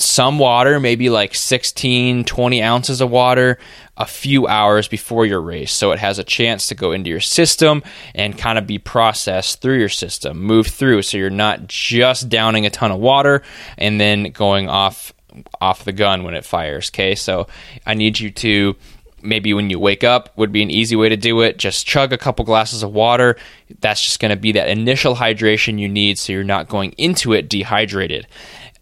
some 0.00 0.38
water, 0.38 0.80
maybe 0.80 1.10
like 1.10 1.34
16, 1.34 2.24
20 2.24 2.62
ounces 2.62 3.00
of 3.00 3.10
water, 3.10 3.58
a 3.96 4.06
few 4.06 4.46
hours 4.46 4.88
before 4.88 5.26
your 5.26 5.40
race. 5.40 5.72
So 5.72 5.92
it 5.92 5.98
has 5.98 6.18
a 6.18 6.24
chance 6.24 6.66
to 6.68 6.74
go 6.74 6.92
into 6.92 7.10
your 7.10 7.20
system 7.20 7.82
and 8.14 8.36
kind 8.36 8.58
of 8.58 8.66
be 8.66 8.78
processed 8.78 9.60
through 9.60 9.78
your 9.78 9.88
system, 9.88 10.42
move 10.42 10.68
through. 10.68 11.02
So 11.02 11.18
you're 11.18 11.30
not 11.30 11.66
just 11.66 12.28
downing 12.28 12.66
a 12.66 12.70
ton 12.70 12.90
of 12.90 12.98
water 12.98 13.42
and 13.76 14.00
then 14.00 14.30
going 14.30 14.68
off 14.68 15.12
off 15.60 15.84
the 15.84 15.92
gun 15.92 16.24
when 16.24 16.34
it 16.34 16.44
fires. 16.44 16.90
Okay. 16.90 17.14
So 17.14 17.46
I 17.86 17.94
need 17.94 18.18
you 18.18 18.30
to 18.30 18.74
maybe 19.22 19.52
when 19.52 19.70
you 19.70 19.78
wake 19.78 20.02
up 20.02 20.36
would 20.36 20.50
be 20.50 20.62
an 20.62 20.70
easy 20.70 20.96
way 20.96 21.08
to 21.08 21.16
do 21.16 21.40
it. 21.42 21.58
Just 21.58 21.86
chug 21.86 22.12
a 22.12 22.18
couple 22.18 22.44
glasses 22.44 22.82
of 22.82 22.92
water. 22.92 23.36
That's 23.80 24.02
just 24.02 24.18
going 24.18 24.30
to 24.30 24.36
be 24.36 24.52
that 24.52 24.68
initial 24.68 25.14
hydration 25.14 25.78
you 25.78 25.88
need 25.88 26.18
so 26.18 26.32
you're 26.32 26.42
not 26.42 26.68
going 26.68 26.92
into 26.92 27.32
it 27.32 27.48
dehydrated 27.48 28.26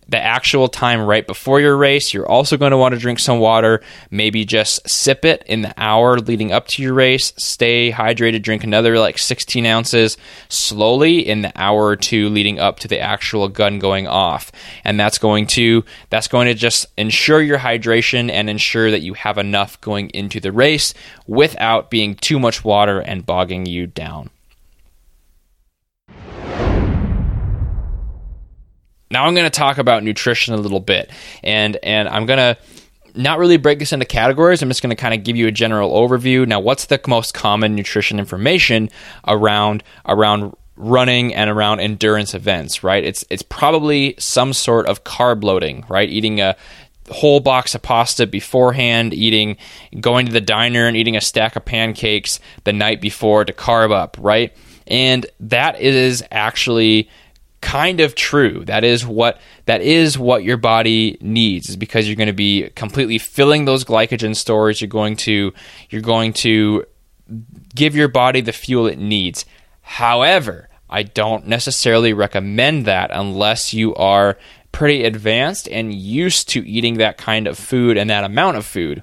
the 0.08 0.18
actual 0.18 0.68
time 0.68 1.02
right 1.02 1.26
before 1.26 1.60
your 1.60 1.76
race, 1.76 2.14
you're 2.14 2.28
also 2.28 2.56
going 2.56 2.70
to 2.70 2.78
want 2.78 2.94
to 2.94 3.00
drink 3.00 3.18
some 3.18 3.38
water. 3.38 3.82
Maybe 4.10 4.44
just 4.44 4.88
sip 4.88 5.24
it 5.24 5.42
in 5.46 5.62
the 5.62 5.74
hour 5.76 6.18
leading 6.18 6.50
up 6.50 6.66
to 6.68 6.82
your 6.82 6.94
race. 6.94 7.32
Stay 7.36 7.92
hydrated, 7.92 8.42
drink 8.42 8.64
another 8.64 8.98
like 8.98 9.18
16 9.18 9.66
ounces 9.66 10.16
slowly 10.48 11.18
in 11.18 11.42
the 11.42 11.52
hour 11.56 11.84
or 11.84 11.96
two 11.96 12.30
leading 12.30 12.58
up 12.58 12.80
to 12.80 12.88
the 12.88 13.00
actual 13.00 13.48
gun 13.48 13.78
going 13.78 14.06
off. 14.06 14.50
And 14.82 14.98
that's 14.98 15.18
going 15.18 15.46
to 15.48 15.84
that's 16.08 16.28
going 16.28 16.48
to 16.48 16.54
just 16.54 16.86
ensure 16.96 17.42
your 17.42 17.58
hydration 17.58 18.30
and 18.30 18.48
ensure 18.48 18.90
that 18.90 19.02
you 19.02 19.14
have 19.14 19.36
enough 19.36 19.80
going 19.80 20.08
into 20.10 20.40
the 20.40 20.52
race 20.52 20.94
without 21.26 21.90
being 21.90 22.14
too 22.14 22.38
much 22.38 22.64
water 22.64 23.00
and 23.00 23.26
bogging 23.26 23.66
you 23.66 23.86
down. 23.86 24.30
Now 29.10 29.24
I'm 29.24 29.34
going 29.34 29.46
to 29.46 29.50
talk 29.50 29.78
about 29.78 30.02
nutrition 30.02 30.54
a 30.54 30.58
little 30.58 30.80
bit, 30.80 31.10
and 31.42 31.76
and 31.82 32.08
I'm 32.08 32.26
going 32.26 32.38
to 32.38 32.56
not 33.14 33.38
really 33.38 33.56
break 33.56 33.78
this 33.78 33.92
into 33.92 34.06
categories. 34.06 34.62
I'm 34.62 34.68
just 34.68 34.82
going 34.82 34.94
to 34.94 35.00
kind 35.00 35.14
of 35.14 35.24
give 35.24 35.36
you 35.36 35.48
a 35.48 35.52
general 35.52 35.92
overview. 35.92 36.46
Now, 36.46 36.60
what's 36.60 36.86
the 36.86 37.00
most 37.08 37.34
common 37.34 37.74
nutrition 37.74 38.18
information 38.18 38.90
around 39.26 39.82
around 40.06 40.54
running 40.76 41.34
and 41.34 41.50
around 41.50 41.80
endurance 41.80 42.34
events? 42.34 42.84
Right? 42.84 43.04
It's 43.04 43.24
it's 43.30 43.42
probably 43.42 44.14
some 44.18 44.52
sort 44.52 44.86
of 44.86 45.04
carb 45.04 45.42
loading. 45.42 45.84
Right? 45.88 46.08
Eating 46.08 46.40
a 46.40 46.56
whole 47.10 47.40
box 47.40 47.74
of 47.74 47.80
pasta 47.80 48.26
beforehand, 48.26 49.14
eating, 49.14 49.56
going 49.98 50.26
to 50.26 50.32
the 50.32 50.42
diner 50.42 50.86
and 50.86 50.94
eating 50.94 51.16
a 51.16 51.22
stack 51.22 51.56
of 51.56 51.64
pancakes 51.64 52.38
the 52.64 52.72
night 52.72 53.00
before 53.00 53.44
to 53.44 53.52
carb 53.52 53.90
up. 53.90 54.16
Right? 54.20 54.54
And 54.86 55.26
that 55.40 55.80
is 55.80 56.22
actually 56.30 57.08
kind 57.68 58.00
of 58.00 58.14
true. 58.14 58.64
That 58.64 58.82
is 58.82 59.06
what 59.06 59.38
that 59.66 59.82
is 59.82 60.18
what 60.18 60.42
your 60.42 60.56
body 60.56 61.18
needs 61.20 61.68
is 61.68 61.76
because 61.76 62.08
you're 62.08 62.16
going 62.16 62.28
to 62.28 62.32
be 62.32 62.70
completely 62.70 63.18
filling 63.18 63.66
those 63.66 63.84
glycogen 63.84 64.34
stores. 64.34 64.80
You're 64.80 64.88
going 64.88 65.16
to 65.16 65.52
you're 65.90 66.00
going 66.00 66.32
to 66.34 66.86
give 67.74 67.94
your 67.94 68.08
body 68.08 68.40
the 68.40 68.52
fuel 68.52 68.86
it 68.86 68.98
needs. 68.98 69.44
However, 69.82 70.70
I 70.88 71.02
don't 71.02 71.46
necessarily 71.46 72.14
recommend 72.14 72.86
that 72.86 73.10
unless 73.12 73.74
you 73.74 73.94
are 73.96 74.38
pretty 74.72 75.04
advanced 75.04 75.68
and 75.68 75.92
used 75.92 76.48
to 76.50 76.66
eating 76.66 76.94
that 76.94 77.18
kind 77.18 77.46
of 77.46 77.58
food 77.58 77.98
and 77.98 78.08
that 78.08 78.24
amount 78.24 78.56
of 78.56 78.64
food. 78.64 79.02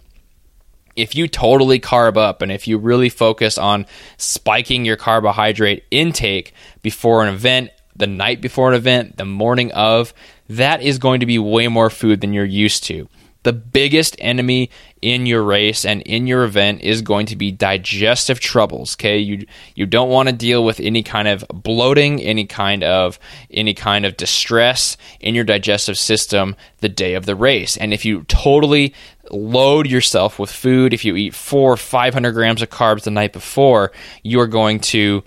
If 0.95 1.13
you 1.13 1.27
totally 1.27 1.79
carb 1.79 2.17
up 2.17 2.41
and 2.41 2.51
if 2.51 2.67
you 2.67 2.79
really 2.79 3.09
focus 3.09 3.59
on 3.59 3.85
spiking 4.17 4.85
your 4.85 4.95
carbohydrate 4.95 5.83
intake 5.91 6.53
before 6.81 7.23
an 7.23 7.31
event 7.31 7.69
the 7.95 8.07
night 8.07 8.41
before 8.41 8.69
an 8.69 8.75
event, 8.75 9.17
the 9.17 9.25
morning 9.25 9.71
of, 9.71 10.13
that 10.49 10.81
is 10.81 10.97
going 10.97 11.21
to 11.21 11.25
be 11.25 11.39
way 11.39 11.67
more 11.67 11.89
food 11.89 12.21
than 12.21 12.33
you're 12.33 12.45
used 12.45 12.83
to. 12.85 13.07
The 13.43 13.53
biggest 13.53 14.15
enemy 14.17 14.71
in 15.03 15.27
your 15.27 15.43
race 15.43 15.85
and 15.85 16.01
in 16.01 16.25
your 16.25 16.45
event 16.45 16.81
is 16.81 17.03
going 17.03 17.27
to 17.27 17.35
be 17.35 17.51
digestive 17.51 18.39
troubles. 18.39 18.95
Okay, 18.95 19.19
you 19.19 19.45
you 19.75 19.85
don't 19.85 20.09
want 20.09 20.29
to 20.29 20.33
deal 20.33 20.65
with 20.65 20.79
any 20.79 21.03
kind 21.03 21.27
of 21.27 21.45
bloating, 21.53 22.19
any 22.23 22.47
kind 22.47 22.83
of 22.83 23.19
any 23.51 23.75
kind 23.75 24.03
of 24.03 24.17
distress 24.17 24.97
in 25.19 25.35
your 25.35 25.43
digestive 25.43 25.95
system 25.95 26.55
the 26.79 26.89
day 26.89 27.13
of 27.13 27.27
the 27.27 27.35
race. 27.35 27.77
And 27.77 27.93
if 27.93 28.03
you 28.03 28.23
totally 28.23 28.95
load 29.29 29.85
yourself 29.85 30.39
with 30.39 30.51
food, 30.51 30.91
if 30.91 31.05
you 31.05 31.15
eat 31.15 31.35
four 31.35 31.73
or 31.73 31.77
five 31.77 32.15
hundred 32.15 32.31
grams 32.31 32.63
of 32.63 32.71
carbs 32.71 33.03
the 33.03 33.11
night 33.11 33.31
before, 33.31 33.91
you 34.23 34.39
are 34.39 34.47
going 34.47 34.79
to 34.79 35.23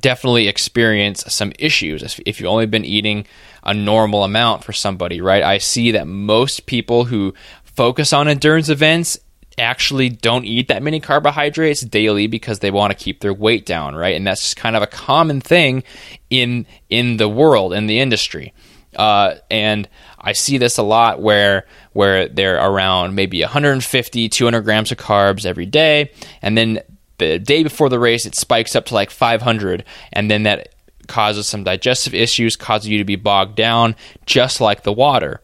definitely 0.00 0.48
experience 0.48 1.24
some 1.28 1.52
issues 1.58 2.20
if 2.24 2.40
you've 2.40 2.50
only 2.50 2.66
been 2.66 2.84
eating 2.84 3.26
a 3.62 3.74
normal 3.74 4.24
amount 4.24 4.64
for 4.64 4.72
somebody, 4.72 5.20
right? 5.20 5.42
I 5.42 5.58
see 5.58 5.92
that 5.92 6.06
most 6.06 6.66
people 6.66 7.04
who 7.04 7.34
focus 7.64 8.12
on 8.12 8.28
endurance 8.28 8.68
events 8.68 9.18
actually 9.58 10.08
don't 10.08 10.44
eat 10.44 10.68
that 10.68 10.82
many 10.82 11.00
carbohydrates 11.00 11.80
daily 11.80 12.26
because 12.26 12.60
they 12.60 12.70
want 12.70 12.96
to 12.96 13.04
keep 13.04 13.20
their 13.20 13.34
weight 13.34 13.66
down, 13.66 13.94
right? 13.94 14.14
And 14.14 14.26
that's 14.26 14.54
kind 14.54 14.76
of 14.76 14.82
a 14.82 14.86
common 14.86 15.40
thing 15.40 15.82
in 16.30 16.66
in 16.88 17.16
the 17.16 17.28
world 17.28 17.72
in 17.72 17.86
the 17.86 18.00
industry. 18.00 18.54
Uh, 18.96 19.34
and 19.50 19.88
I 20.18 20.32
see 20.32 20.58
this 20.58 20.78
a 20.78 20.82
lot 20.82 21.20
where 21.20 21.66
where 21.92 22.28
they're 22.28 22.56
around 22.56 23.14
maybe 23.14 23.42
150, 23.42 24.28
200 24.28 24.62
grams 24.62 24.92
of 24.92 24.98
carbs 24.98 25.44
every 25.44 25.66
day, 25.66 26.12
and 26.40 26.56
then 26.56 26.80
the 27.18 27.38
day 27.38 27.62
before 27.62 27.88
the 27.88 27.98
race, 27.98 28.26
it 28.26 28.34
spikes 28.34 28.74
up 28.74 28.86
to 28.86 28.94
like 28.94 29.10
500, 29.10 29.84
and 30.12 30.30
then 30.30 30.44
that 30.44 30.74
causes 31.06 31.46
some 31.46 31.64
digestive 31.64 32.14
issues, 32.14 32.56
causes 32.56 32.88
you 32.88 32.98
to 32.98 33.04
be 33.04 33.16
bogged 33.16 33.56
down, 33.56 33.96
just 34.26 34.60
like 34.60 34.82
the 34.82 34.92
water. 34.92 35.40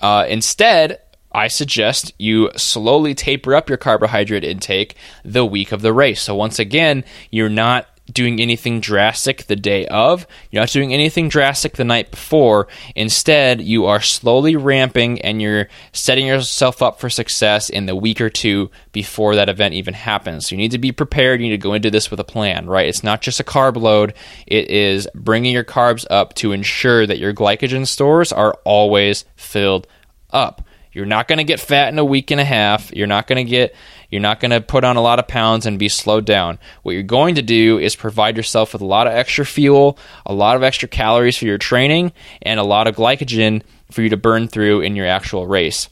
Uh, 0.00 0.26
instead, 0.28 1.00
I 1.30 1.48
suggest 1.48 2.12
you 2.18 2.50
slowly 2.56 3.14
taper 3.14 3.54
up 3.54 3.68
your 3.68 3.78
carbohydrate 3.78 4.44
intake 4.44 4.96
the 5.24 5.46
week 5.46 5.72
of 5.72 5.80
the 5.80 5.92
race. 5.92 6.20
So, 6.20 6.34
once 6.34 6.58
again, 6.58 7.04
you're 7.30 7.48
not 7.48 7.86
doing 8.12 8.40
anything 8.40 8.80
drastic 8.80 9.44
the 9.44 9.56
day 9.56 9.86
of. 9.86 10.26
You're 10.50 10.62
not 10.62 10.70
doing 10.70 10.92
anything 10.92 11.28
drastic 11.28 11.76
the 11.76 11.84
night 11.84 12.10
before. 12.10 12.68
Instead, 12.94 13.60
you 13.60 13.86
are 13.86 14.00
slowly 14.00 14.56
ramping 14.56 15.20
and 15.22 15.40
you're 15.40 15.68
setting 15.92 16.26
yourself 16.26 16.82
up 16.82 17.00
for 17.00 17.08
success 17.10 17.70
in 17.70 17.86
the 17.86 17.96
week 17.96 18.20
or 18.20 18.30
two 18.30 18.70
before 18.92 19.34
that 19.36 19.48
event 19.48 19.74
even 19.74 19.94
happens. 19.94 20.46
So 20.48 20.54
you 20.54 20.58
need 20.58 20.72
to 20.72 20.78
be 20.78 20.92
prepared. 20.92 21.40
You 21.40 21.48
need 21.48 21.56
to 21.56 21.58
go 21.58 21.74
into 21.74 21.90
this 21.90 22.10
with 22.10 22.20
a 22.20 22.24
plan, 22.24 22.66
right? 22.66 22.88
It's 22.88 23.04
not 23.04 23.22
just 23.22 23.40
a 23.40 23.44
carb 23.44 23.76
load, 23.76 24.14
it 24.46 24.68
is 24.68 25.08
bringing 25.14 25.52
your 25.52 25.64
carbs 25.64 26.06
up 26.10 26.34
to 26.34 26.52
ensure 26.52 27.06
that 27.06 27.18
your 27.18 27.32
glycogen 27.32 27.86
stores 27.86 28.32
are 28.32 28.58
always 28.64 29.24
filled 29.36 29.86
up. 30.30 30.62
You're 30.92 31.06
not 31.06 31.26
going 31.26 31.38
to 31.38 31.44
get 31.44 31.58
fat 31.58 31.88
in 31.88 31.98
a 31.98 32.04
week 32.04 32.30
and 32.30 32.40
a 32.40 32.44
half. 32.44 32.92
You're 32.92 33.06
not 33.06 33.26
going 33.26 33.44
to 33.44 33.50
get 33.50 33.74
you're 34.12 34.20
not 34.20 34.40
going 34.40 34.50
to 34.50 34.60
put 34.60 34.84
on 34.84 34.96
a 34.96 35.00
lot 35.00 35.18
of 35.18 35.26
pounds 35.26 35.64
and 35.64 35.78
be 35.78 35.88
slowed 35.88 36.26
down. 36.26 36.58
What 36.82 36.92
you're 36.92 37.02
going 37.02 37.36
to 37.36 37.42
do 37.42 37.78
is 37.78 37.96
provide 37.96 38.36
yourself 38.36 38.74
with 38.74 38.82
a 38.82 38.86
lot 38.86 39.06
of 39.06 39.14
extra 39.14 39.46
fuel, 39.46 39.98
a 40.26 40.34
lot 40.34 40.54
of 40.54 40.62
extra 40.62 40.86
calories 40.86 41.38
for 41.38 41.46
your 41.46 41.56
training, 41.56 42.12
and 42.42 42.60
a 42.60 42.62
lot 42.62 42.86
of 42.86 42.94
glycogen 42.94 43.62
for 43.90 44.02
you 44.02 44.10
to 44.10 44.18
burn 44.18 44.48
through 44.48 44.82
in 44.82 44.96
your 44.96 45.06
actual 45.06 45.46
race. 45.46 45.88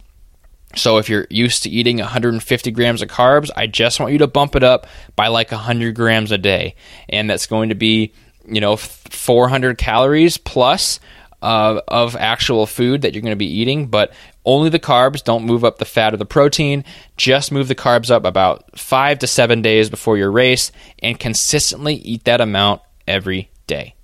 So 0.76 0.98
if 0.98 1.08
you're 1.08 1.26
used 1.30 1.62
to 1.62 1.70
eating 1.70 1.96
150 1.96 2.70
grams 2.72 3.00
of 3.00 3.08
carbs, 3.08 3.48
I 3.56 3.66
just 3.66 3.98
want 3.98 4.12
you 4.12 4.18
to 4.18 4.26
bump 4.26 4.54
it 4.54 4.62
up 4.62 4.86
by 5.16 5.28
like 5.28 5.50
100 5.50 5.94
grams 5.94 6.30
a 6.30 6.38
day. 6.38 6.74
And 7.08 7.28
that's 7.28 7.46
going 7.46 7.70
to 7.70 7.74
be, 7.74 8.12
you 8.46 8.60
know, 8.60 8.76
400 8.76 9.78
calories 9.78 10.36
plus 10.36 11.00
uh, 11.42 11.80
of 11.88 12.16
actual 12.16 12.66
food 12.66 13.02
that 13.02 13.14
you're 13.14 13.22
going 13.22 13.32
to 13.32 13.36
be 13.36 13.60
eating, 13.60 13.86
but 13.86 14.12
only 14.44 14.68
the 14.68 14.78
carbs. 14.78 15.22
Don't 15.22 15.44
move 15.44 15.64
up 15.64 15.78
the 15.78 15.84
fat 15.84 16.14
or 16.14 16.16
the 16.16 16.24
protein. 16.24 16.84
Just 17.16 17.52
move 17.52 17.68
the 17.68 17.74
carbs 17.74 18.10
up 18.10 18.24
about 18.24 18.78
five 18.78 19.18
to 19.20 19.26
seven 19.26 19.62
days 19.62 19.90
before 19.90 20.16
your 20.16 20.30
race 20.30 20.72
and 21.02 21.18
consistently 21.18 21.94
eat 21.94 22.24
that 22.24 22.40
amount 22.40 22.82
every 23.06 23.50
day. 23.66 23.94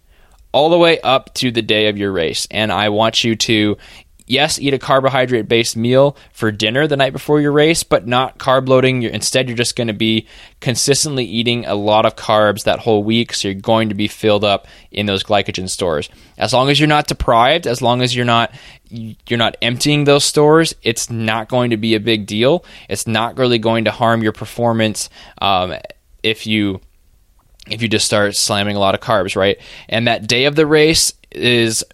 All 0.52 0.70
the 0.70 0.78
way 0.78 1.00
up 1.00 1.34
to 1.34 1.50
the 1.50 1.62
day 1.62 1.88
of 1.88 1.98
your 1.98 2.12
race. 2.12 2.46
And 2.50 2.72
I 2.72 2.88
want 2.88 3.24
you 3.24 3.36
to 3.36 3.76
yes, 4.26 4.58
eat 4.58 4.74
a 4.74 4.78
carbohydrate 4.78 5.48
based 5.48 5.76
meal 5.76 6.16
for 6.32 6.50
dinner 6.50 6.86
the 6.86 6.96
night 6.96 7.12
before 7.12 7.40
your 7.40 7.52
race, 7.52 7.82
but 7.82 8.06
not 8.06 8.38
carb 8.38 8.68
loading. 8.68 9.02
You're, 9.02 9.12
instead, 9.12 9.48
you're 9.48 9.56
just 9.56 9.76
going 9.76 9.86
to 9.86 9.94
be 9.94 10.26
consistently 10.60 11.24
eating 11.24 11.64
a 11.64 11.74
lot 11.74 12.04
of 12.04 12.16
carbs 12.16 12.64
that 12.64 12.80
whole 12.80 13.02
week. 13.02 13.32
So 13.32 13.48
you're 13.48 13.60
going 13.60 13.88
to 13.88 13.94
be 13.94 14.08
filled 14.08 14.44
up 14.44 14.66
in 14.90 15.06
those 15.06 15.22
glycogen 15.22 15.68
stores. 15.68 16.08
As 16.36 16.52
long 16.52 16.68
as 16.68 16.78
you're 16.78 16.88
not 16.88 17.06
deprived, 17.06 17.66
as 17.66 17.80
long 17.80 18.02
as 18.02 18.14
you're 18.14 18.24
not 18.24 18.52
you're 18.88 19.38
not 19.38 19.56
emptying 19.62 20.04
those 20.04 20.24
stores, 20.24 20.74
it's 20.82 21.10
not 21.10 21.48
going 21.48 21.70
to 21.70 21.76
be 21.76 21.94
a 21.94 22.00
big 22.00 22.26
deal. 22.26 22.64
It's 22.88 23.06
not 23.06 23.36
really 23.36 23.58
going 23.58 23.84
to 23.86 23.90
harm 23.90 24.22
your 24.22 24.32
performance 24.32 25.10
um, 25.38 25.74
if 26.22 26.46
you 26.46 26.80
if 27.68 27.82
you 27.82 27.88
just 27.88 28.06
start 28.06 28.36
slamming 28.36 28.76
a 28.76 28.78
lot 28.78 28.94
of 28.94 29.00
carbs, 29.00 29.34
right? 29.34 29.58
And 29.88 30.06
that 30.06 30.28
day 30.28 30.44
of 30.44 30.54
the 30.54 30.66
race 30.66 31.12
is 31.32 31.84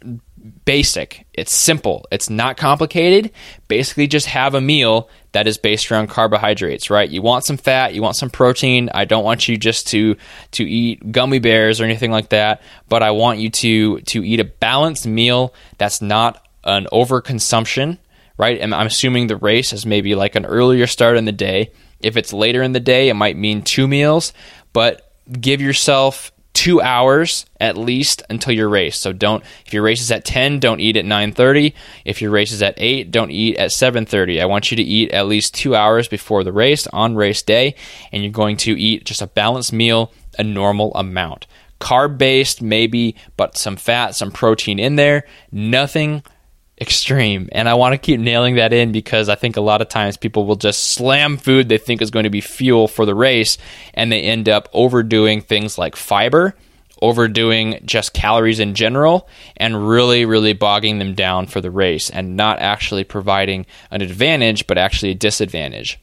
basic. 0.64 1.26
It's 1.32 1.52
simple. 1.52 2.06
It's 2.10 2.28
not 2.30 2.56
complicated. 2.56 3.32
Basically, 3.68 4.06
just 4.06 4.26
have 4.26 4.54
a 4.54 4.60
meal 4.60 5.08
that 5.32 5.46
is 5.46 5.58
based 5.58 5.90
around 5.90 6.08
carbohydrates, 6.08 6.90
right? 6.90 7.08
You 7.08 7.22
want 7.22 7.44
some 7.44 7.56
fat, 7.56 7.94
you 7.94 8.02
want 8.02 8.16
some 8.16 8.30
protein. 8.30 8.90
I 8.92 9.04
don't 9.04 9.24
want 9.24 9.48
you 9.48 9.56
just 9.56 9.88
to 9.88 10.16
to 10.52 10.64
eat 10.64 11.12
gummy 11.12 11.38
bears 11.38 11.80
or 11.80 11.84
anything 11.84 12.10
like 12.10 12.30
that, 12.30 12.62
but 12.88 13.02
I 13.02 13.12
want 13.12 13.38
you 13.38 13.50
to 13.50 14.00
to 14.00 14.24
eat 14.24 14.40
a 14.40 14.44
balanced 14.44 15.06
meal 15.06 15.54
that's 15.78 16.02
not 16.02 16.46
an 16.64 16.86
overconsumption, 16.92 17.98
right? 18.36 18.58
And 18.60 18.74
I'm 18.74 18.86
assuming 18.86 19.26
the 19.26 19.36
race 19.36 19.72
is 19.72 19.86
maybe 19.86 20.14
like 20.14 20.36
an 20.36 20.46
earlier 20.46 20.86
start 20.86 21.16
in 21.16 21.24
the 21.24 21.32
day. 21.32 21.72
If 22.00 22.16
it's 22.16 22.32
later 22.32 22.62
in 22.62 22.72
the 22.72 22.80
day, 22.80 23.08
it 23.08 23.14
might 23.14 23.36
mean 23.36 23.62
two 23.62 23.86
meals, 23.86 24.32
but 24.72 25.08
give 25.40 25.60
yourself 25.60 26.31
two 26.52 26.80
hours 26.80 27.46
at 27.60 27.76
least 27.76 28.22
until 28.28 28.52
your 28.52 28.68
race. 28.68 28.98
So 28.98 29.12
don't 29.12 29.42
if 29.66 29.72
your 29.72 29.82
race 29.82 30.00
is 30.00 30.10
at 30.10 30.24
10, 30.24 30.58
don't 30.58 30.80
eat 30.80 30.96
at 30.96 31.04
9:30. 31.04 31.74
If 32.04 32.20
your 32.20 32.30
race 32.30 32.52
is 32.52 32.62
at 32.62 32.74
8, 32.76 33.10
don't 33.10 33.30
eat 33.30 33.56
at 33.56 33.70
7:30. 33.70 34.40
I 34.40 34.46
want 34.46 34.70
you 34.70 34.76
to 34.76 34.82
eat 34.82 35.12
at 35.12 35.26
least 35.26 35.54
2 35.54 35.74
hours 35.74 36.08
before 36.08 36.44
the 36.44 36.52
race 36.52 36.86
on 36.88 37.16
race 37.16 37.42
day 37.42 37.74
and 38.12 38.22
you're 38.22 38.32
going 38.32 38.56
to 38.58 38.78
eat 38.78 39.04
just 39.04 39.22
a 39.22 39.26
balanced 39.26 39.72
meal, 39.72 40.12
a 40.38 40.44
normal 40.44 40.92
amount. 40.94 41.46
Carb 41.80 42.16
based 42.16 42.62
maybe, 42.62 43.16
but 43.36 43.56
some 43.56 43.76
fat, 43.76 44.14
some 44.14 44.30
protein 44.30 44.78
in 44.78 44.96
there. 44.96 45.24
Nothing 45.50 46.22
extreme. 46.82 47.48
And 47.52 47.68
I 47.68 47.74
want 47.74 47.94
to 47.94 47.98
keep 47.98 48.20
nailing 48.20 48.56
that 48.56 48.74
in 48.74 48.92
because 48.92 49.30
I 49.30 49.36
think 49.36 49.56
a 49.56 49.62
lot 49.62 49.80
of 49.80 49.88
times 49.88 50.18
people 50.18 50.44
will 50.44 50.56
just 50.56 50.90
slam 50.90 51.38
food 51.38 51.68
they 51.68 51.78
think 51.78 52.02
is 52.02 52.10
going 52.10 52.24
to 52.24 52.30
be 52.30 52.42
fuel 52.42 52.88
for 52.88 53.06
the 53.06 53.14
race 53.14 53.56
and 53.94 54.12
they 54.12 54.20
end 54.20 54.48
up 54.48 54.68
overdoing 54.74 55.40
things 55.40 55.78
like 55.78 55.96
fiber, 55.96 56.54
overdoing 57.00 57.80
just 57.86 58.12
calories 58.12 58.60
in 58.60 58.74
general, 58.74 59.28
and 59.56 59.88
really, 59.88 60.24
really 60.26 60.52
bogging 60.52 60.98
them 60.98 61.14
down 61.14 61.46
for 61.46 61.60
the 61.60 61.70
race 61.70 62.10
and 62.10 62.36
not 62.36 62.58
actually 62.58 63.04
providing 63.04 63.64
an 63.90 64.02
advantage, 64.02 64.66
but 64.66 64.76
actually 64.76 65.12
a 65.12 65.14
disadvantage. 65.14 65.98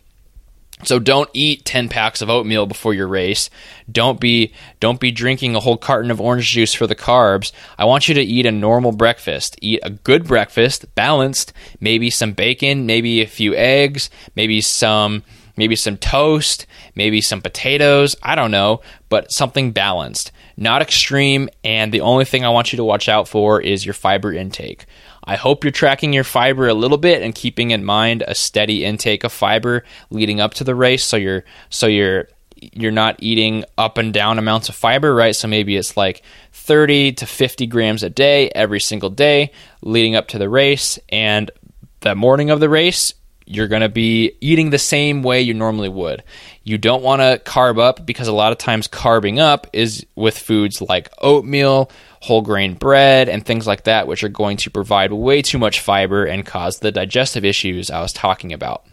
So 0.83 0.97
don't 0.97 1.29
eat 1.33 1.65
10 1.65 1.89
packs 1.89 2.21
of 2.21 2.29
oatmeal 2.29 2.65
before 2.65 2.93
your 2.93 3.07
race. 3.07 3.49
Don't 3.91 4.19
be 4.19 4.53
don't 4.79 4.99
be 4.99 5.11
drinking 5.11 5.55
a 5.55 5.59
whole 5.59 5.75
carton 5.75 6.09
of 6.09 6.21
orange 6.21 6.49
juice 6.49 6.73
for 6.73 6.87
the 6.87 6.95
carbs. 6.95 7.51
I 7.77 7.85
want 7.85 8.07
you 8.07 8.15
to 8.15 8.21
eat 8.21 8.45
a 8.45 8.51
normal 8.51 8.93
breakfast. 8.93 9.57
Eat 9.61 9.81
a 9.83 9.89
good 9.89 10.25
breakfast, 10.25 10.95
balanced, 10.95 11.51
maybe 11.81 12.09
some 12.09 12.31
bacon, 12.31 12.85
maybe 12.85 13.21
a 13.21 13.27
few 13.27 13.53
eggs, 13.55 14.09
maybe 14.35 14.61
some 14.61 15.23
maybe 15.57 15.75
some 15.75 15.97
toast, 15.97 16.65
maybe 16.95 17.19
some 17.19 17.41
potatoes, 17.41 18.15
I 18.23 18.35
don't 18.35 18.49
know, 18.51 18.79
but 19.09 19.29
something 19.29 19.71
balanced, 19.71 20.31
not 20.55 20.81
extreme, 20.81 21.49
and 21.65 21.91
the 21.91 21.99
only 21.99 22.23
thing 22.23 22.45
I 22.45 22.49
want 22.49 22.71
you 22.71 22.77
to 22.77 22.83
watch 22.85 23.09
out 23.09 23.27
for 23.27 23.61
is 23.61 23.85
your 23.85 23.93
fiber 23.93 24.31
intake. 24.31 24.85
I 25.29 25.35
hope 25.35 25.63
you're 25.63 25.69
tracking 25.69 26.11
your 26.11 26.23
fiber 26.23 26.67
a 26.67 26.73
little 26.73 26.97
bit 26.97 27.21
and 27.21 27.35
keeping 27.35 27.69
in 27.69 27.85
mind 27.85 28.23
a 28.27 28.33
steady 28.33 28.83
intake 28.83 29.23
of 29.23 29.31
fiber 29.31 29.83
leading 30.09 30.41
up 30.41 30.55
to 30.55 30.63
the 30.63 30.73
race 30.73 31.03
so 31.03 31.17
you're 31.17 31.43
so 31.69 31.85
you're 31.85 32.29
you're 32.55 32.91
not 32.91 33.17
eating 33.19 33.63
up 33.77 33.99
and 33.99 34.11
down 34.11 34.39
amounts 34.39 34.69
of 34.69 34.75
fiber, 34.75 35.13
right? 35.13 35.35
So 35.35 35.47
maybe 35.47 35.77
it's 35.77 35.95
like 35.95 36.23
30 36.53 37.11
to 37.13 37.27
50 37.27 37.67
grams 37.67 38.01
a 38.01 38.09
day 38.09 38.49
every 38.55 38.79
single 38.79 39.11
day 39.11 39.51
leading 39.83 40.15
up 40.15 40.29
to 40.29 40.39
the 40.39 40.49
race 40.49 40.97
and 41.09 41.51
the 41.99 42.15
morning 42.15 42.49
of 42.49 42.59
the 42.59 42.67
race 42.67 43.13
you're 43.51 43.67
going 43.67 43.81
to 43.81 43.89
be 43.89 44.31
eating 44.41 44.69
the 44.69 44.77
same 44.77 45.23
way 45.23 45.41
you 45.41 45.55
normally 45.55 45.89
would. 45.89 46.23
You 46.63 46.77
don't 46.77 47.01
want 47.01 47.23
to 47.23 47.41
carb 47.51 47.79
up 47.79 48.05
because 48.05 48.27
a 48.27 48.33
lot 48.33 48.51
of 48.51 48.59
times 48.59 48.87
carbing 48.87 49.39
up 49.39 49.65
is 49.73 50.05
with 50.15 50.37
foods 50.37 50.83
like 50.83 51.09
oatmeal, 51.17 51.89
whole 52.21 52.43
grain 52.43 52.75
bread, 52.75 53.27
and 53.27 53.43
things 53.43 53.65
like 53.65 53.85
that, 53.85 54.05
which 54.05 54.23
are 54.23 54.29
going 54.29 54.57
to 54.57 54.69
provide 54.69 55.11
way 55.11 55.41
too 55.41 55.57
much 55.57 55.79
fiber 55.79 56.25
and 56.25 56.45
cause 56.45 56.77
the 56.77 56.91
digestive 56.91 57.43
issues 57.43 57.89
I 57.89 58.01
was 58.01 58.13
talking 58.13 58.53
about. 58.53 58.85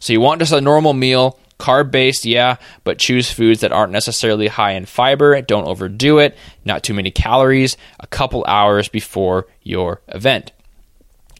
So 0.00 0.14
you 0.14 0.22
want 0.22 0.40
just 0.40 0.54
a 0.54 0.60
normal 0.62 0.94
meal, 0.94 1.38
carb 1.58 1.90
based, 1.90 2.24
yeah, 2.24 2.56
but 2.84 2.98
choose 2.98 3.30
foods 3.30 3.60
that 3.60 3.72
aren't 3.72 3.92
necessarily 3.92 4.48
high 4.48 4.72
in 4.72 4.86
fiber. 4.86 5.38
Don't 5.42 5.68
overdo 5.68 6.16
it, 6.16 6.34
not 6.64 6.82
too 6.82 6.94
many 6.94 7.10
calories, 7.10 7.76
a 8.00 8.06
couple 8.06 8.42
hours 8.46 8.88
before 8.88 9.48
your 9.62 10.00
event. 10.08 10.52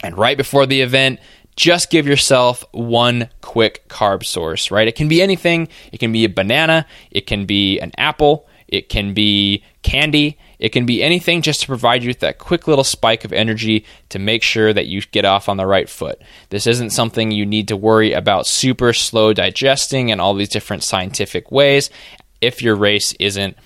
And 0.03 0.17
right 0.17 0.37
before 0.37 0.67
the 0.67 0.83
event, 0.83 1.19
just 1.59 1.91
give 1.91 2.07
yourself 2.07 2.65
one 2.71 3.29
quick 3.41 3.89
carb 3.89 4.25
source, 4.25 4.71
right? 4.71 4.87
It 4.87 4.95
can 4.95 5.09
be 5.09 5.21
anything. 5.21 5.67
It 5.93 5.99
can 5.99 6.13
be 6.13 6.25
a 6.25 6.29
banana, 6.29 6.87
it 7.11 7.27
can 7.27 7.47
be 7.47 7.81
an 7.81 7.91
apple, 7.99 8.49
it 8.69 8.89
can 8.89 9.13
be 9.13 9.65
candy, 9.83 10.39
it 10.61 10.69
can 10.69 10.87
be 10.87 11.03
anything 11.03 11.43
just 11.43 11.63
to 11.63 11.67
provide 11.67 12.05
you 12.05 12.11
with 12.11 12.21
that 12.21 12.39
quick 12.39 12.69
little 12.69 12.85
spike 12.85 13.25
of 13.25 13.33
energy 13.33 13.85
to 14.11 14.21
make 14.21 14.45
sure 14.45 14.73
that 14.73 14.87
you 14.87 15.03
get 15.03 15.25
off 15.25 15.49
on 15.49 15.57
the 15.57 15.67
right 15.67 15.89
foot. 15.89 16.23
This 16.51 16.69
isn't 16.69 16.91
something 16.91 17.33
you 17.33 17.45
need 17.45 17.67
to 17.69 17.77
worry 17.77 18.13
about 18.13 18.47
super 18.47 18.93
slow 18.93 19.33
digesting 19.33 20.13
and 20.13 20.21
all 20.21 20.35
these 20.35 20.49
different 20.49 20.85
scientific 20.85 21.51
ways 21.51 21.91
if 22.41 22.63
your 22.63 22.77
race 22.77 23.15
isn't 23.15 23.57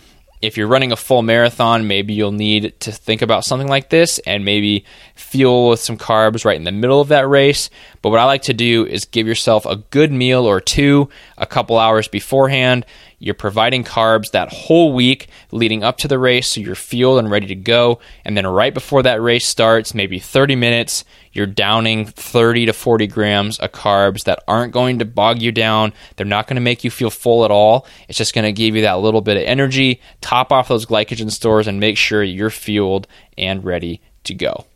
if 0.43 0.57
you're 0.57 0.67
running 0.67 0.91
a 0.91 0.97
full 0.97 1.23
marathon, 1.23 1.87
maybe 1.87 2.13
you'll 2.13 2.33
need 2.33 2.79
to 2.81 2.91
think 2.91 3.23
about 3.23 3.45
something 3.45 3.69
like 3.69 3.91
this 3.91 4.19
and 4.27 4.45
maybe 4.45 4.85
fuel 5.15 5.69
with 5.69 5.81
some 5.81 5.97
carbs 5.97 6.45
right 6.45 6.57
in 6.57 6.65
the 6.65 6.73
middle 6.73 7.01
of 7.01 7.09
that 7.09 7.29
race. 7.29 7.71
But 8.03 8.11
what 8.11 8.19
I 8.19 8.25
like 8.25 8.43
to 8.43 8.55
do 8.55 8.85
is 8.85 9.05
give 9.05 9.29
yourself 9.29 9.65
a 9.65 9.77
good 9.77 10.11
meal 10.11 10.45
or 10.45 10.61
two 10.61 11.09
a 11.39 11.47
couple 11.47 11.79
hours 11.79 12.09
beforehand. 12.09 12.85
You're 13.23 13.35
providing 13.35 13.85
carbs 13.85 14.33
that 14.33 14.53
whole 14.53 14.93
week 14.93 15.29
leading 15.53 15.85
up 15.85 15.97
to 15.99 16.09
the 16.09 16.19
race 16.19 16.49
so 16.49 16.61
you're 16.61 16.75
fueled 16.75 17.21
and 17.21 17.31
ready 17.31 17.47
to 17.47 17.55
go. 17.55 18.01
And 18.25 18.37
then 18.37 18.49
right 18.49 18.75
before 18.75 19.05
that 19.05 19.23
race 19.23 19.47
starts, 19.47 19.95
maybe 19.95 20.19
30 20.19 20.57
minutes, 20.57 21.05
you're 21.31 21.47
downing 21.47 22.05
30 22.05 22.67
to 22.67 22.73
40 22.73 23.07
grams 23.07 23.61
of 23.61 23.71
carbs 23.71 24.25
that 24.25 24.43
aren't 24.49 24.73
going 24.73 24.99
to 24.99 25.05
bog 25.05 25.41
you 25.41 25.53
down. 25.53 25.93
They're 26.17 26.27
not 26.27 26.49
going 26.49 26.57
to 26.57 26.61
make 26.61 26.83
you 26.83 26.91
feel 26.91 27.11
full 27.11 27.45
at 27.45 27.53
all. 27.53 27.87
It's 28.09 28.19
just 28.19 28.35
going 28.35 28.45
to 28.45 28.53
give 28.53 28.75
you 28.75 28.83
that 28.83 28.99
little 28.99 29.21
bit 29.21 29.37
of 29.37 29.45
energy, 29.45 30.01
top 30.21 30.51
off 30.51 30.67
those 30.67 30.85
glycogen 30.85 31.31
stores, 31.31 31.69
and 31.69 31.79
make 31.79 31.97
sure 31.97 32.25
you're 32.25 32.51
fueled 32.51 33.07
and 33.39 33.65
ready 33.65 34.01
to 34.25 34.35
go 34.35 34.67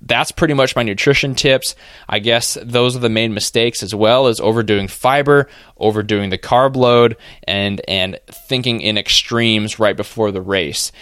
that's 0.00 0.30
pretty 0.30 0.54
much 0.54 0.76
my 0.76 0.82
nutrition 0.82 1.34
tips. 1.34 1.74
I 2.08 2.20
guess 2.20 2.56
those 2.62 2.94
are 2.94 3.00
the 3.00 3.08
main 3.08 3.34
mistakes 3.34 3.82
as 3.82 3.94
well 3.94 4.28
as 4.28 4.40
overdoing 4.40 4.86
fiber, 4.86 5.48
overdoing 5.76 6.30
the 6.30 6.38
carb 6.38 6.76
load, 6.76 7.16
and 7.44 7.80
and 7.88 8.18
thinking 8.26 8.80
in 8.80 8.96
extremes 8.96 9.78
right 9.78 9.96
before 9.96 10.30
the 10.30 10.40
race. 10.40 10.92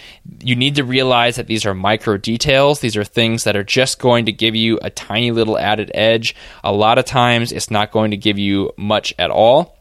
You 0.41 0.55
need 0.55 0.75
to 0.75 0.83
realize 0.83 1.35
that 1.35 1.47
these 1.47 1.65
are 1.65 1.75
micro 1.75 2.17
details. 2.17 2.79
These 2.79 2.97
are 2.97 3.03
things 3.03 3.43
that 3.43 3.55
are 3.55 3.63
just 3.63 3.99
going 3.99 4.25
to 4.25 4.31
give 4.31 4.55
you 4.55 4.79
a 4.81 4.89
tiny 4.89 5.31
little 5.31 5.59
added 5.59 5.91
edge. 5.93 6.35
A 6.63 6.71
lot 6.71 6.97
of 6.97 7.05
times 7.05 7.51
it's 7.51 7.69
not 7.69 7.91
going 7.91 8.11
to 8.11 8.17
give 8.17 8.39
you 8.39 8.71
much 8.77 9.13
at 9.19 9.29
all. 9.29 9.77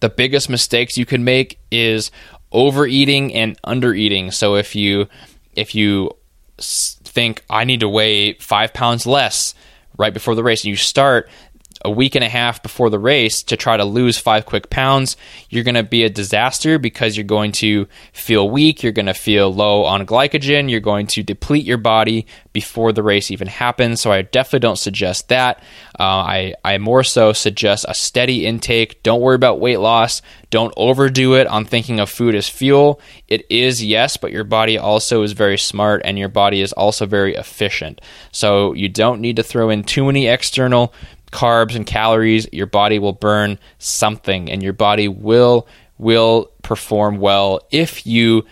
The 0.00 0.08
biggest 0.08 0.48
mistakes 0.48 0.96
you 0.96 1.04
can 1.04 1.24
make 1.24 1.58
is 1.70 2.10
overeating 2.52 3.34
and 3.34 3.60
undereating. 3.62 4.32
So 4.32 4.56
if 4.56 4.74
you 4.74 5.08
if 5.54 5.74
you 5.74 6.12
think 7.10 7.44
I 7.50 7.64
need 7.64 7.80
to 7.80 7.88
weigh 7.88 8.34
five 8.34 8.72
pounds 8.72 9.06
less 9.06 9.54
right 9.98 10.14
before 10.14 10.34
the 10.34 10.42
race, 10.42 10.64
and 10.64 10.70
you 10.70 10.76
start 10.76 11.28
a 11.84 11.90
week 11.90 12.14
and 12.14 12.24
a 12.24 12.28
half 12.28 12.62
before 12.62 12.90
the 12.90 12.98
race 12.98 13.42
to 13.44 13.56
try 13.56 13.76
to 13.76 13.84
lose 13.84 14.18
five 14.18 14.46
quick 14.46 14.70
pounds, 14.70 15.16
you're 15.48 15.64
going 15.64 15.74
to 15.74 15.82
be 15.82 16.04
a 16.04 16.10
disaster 16.10 16.78
because 16.78 17.16
you're 17.16 17.24
going 17.24 17.52
to 17.52 17.86
feel 18.12 18.48
weak. 18.48 18.82
You're 18.82 18.92
going 18.92 19.06
to 19.06 19.14
feel 19.14 19.52
low 19.52 19.84
on 19.84 20.06
glycogen. 20.06 20.70
You're 20.70 20.80
going 20.80 21.06
to 21.08 21.22
deplete 21.22 21.64
your 21.64 21.78
body 21.78 22.26
before 22.52 22.92
the 22.92 23.02
race 23.02 23.30
even 23.30 23.48
happens. 23.48 24.00
So 24.00 24.12
I 24.12 24.22
definitely 24.22 24.60
don't 24.60 24.76
suggest 24.76 25.28
that. 25.28 25.62
Uh, 25.98 26.02
I, 26.02 26.54
I 26.64 26.78
more 26.78 27.04
so 27.04 27.32
suggest 27.32 27.86
a 27.88 27.94
steady 27.94 28.46
intake. 28.46 29.02
Don't 29.02 29.20
worry 29.20 29.36
about 29.36 29.60
weight 29.60 29.78
loss. 29.78 30.22
Don't 30.50 30.74
overdo 30.76 31.34
it 31.34 31.46
on 31.46 31.64
thinking 31.64 32.00
of 32.00 32.10
food 32.10 32.34
as 32.34 32.48
fuel. 32.48 33.00
It 33.28 33.46
is, 33.48 33.84
yes, 33.84 34.16
but 34.16 34.32
your 34.32 34.44
body 34.44 34.78
also 34.78 35.22
is 35.22 35.32
very 35.32 35.58
smart 35.58 36.02
and 36.04 36.18
your 36.18 36.28
body 36.28 36.60
is 36.60 36.72
also 36.72 37.06
very 37.06 37.36
efficient. 37.36 38.00
So 38.32 38.74
you 38.74 38.88
don't 38.88 39.20
need 39.20 39.36
to 39.36 39.42
throw 39.42 39.70
in 39.70 39.84
too 39.84 40.04
many 40.04 40.26
external 40.26 40.92
carbs 41.30 41.74
and 41.74 41.86
calories, 41.86 42.46
your 42.52 42.66
body 42.66 42.98
will 42.98 43.12
burn 43.12 43.58
something 43.78 44.50
and 44.50 44.62
your 44.62 44.72
body 44.72 45.08
will 45.08 45.66
will 45.98 46.50
perform 46.62 47.18
well 47.18 47.60
if 47.70 48.06
you 48.06 48.44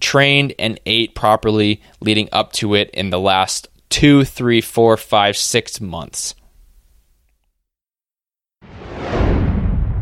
trained 0.00 0.52
and 0.58 0.78
ate 0.84 1.14
properly 1.14 1.80
leading 2.00 2.28
up 2.32 2.52
to 2.52 2.74
it 2.74 2.90
in 2.90 3.10
the 3.10 3.20
last 3.20 3.68
two, 3.88 4.24
three, 4.24 4.60
four, 4.60 4.96
five, 4.96 5.36
six 5.36 5.80
months. 5.80 6.34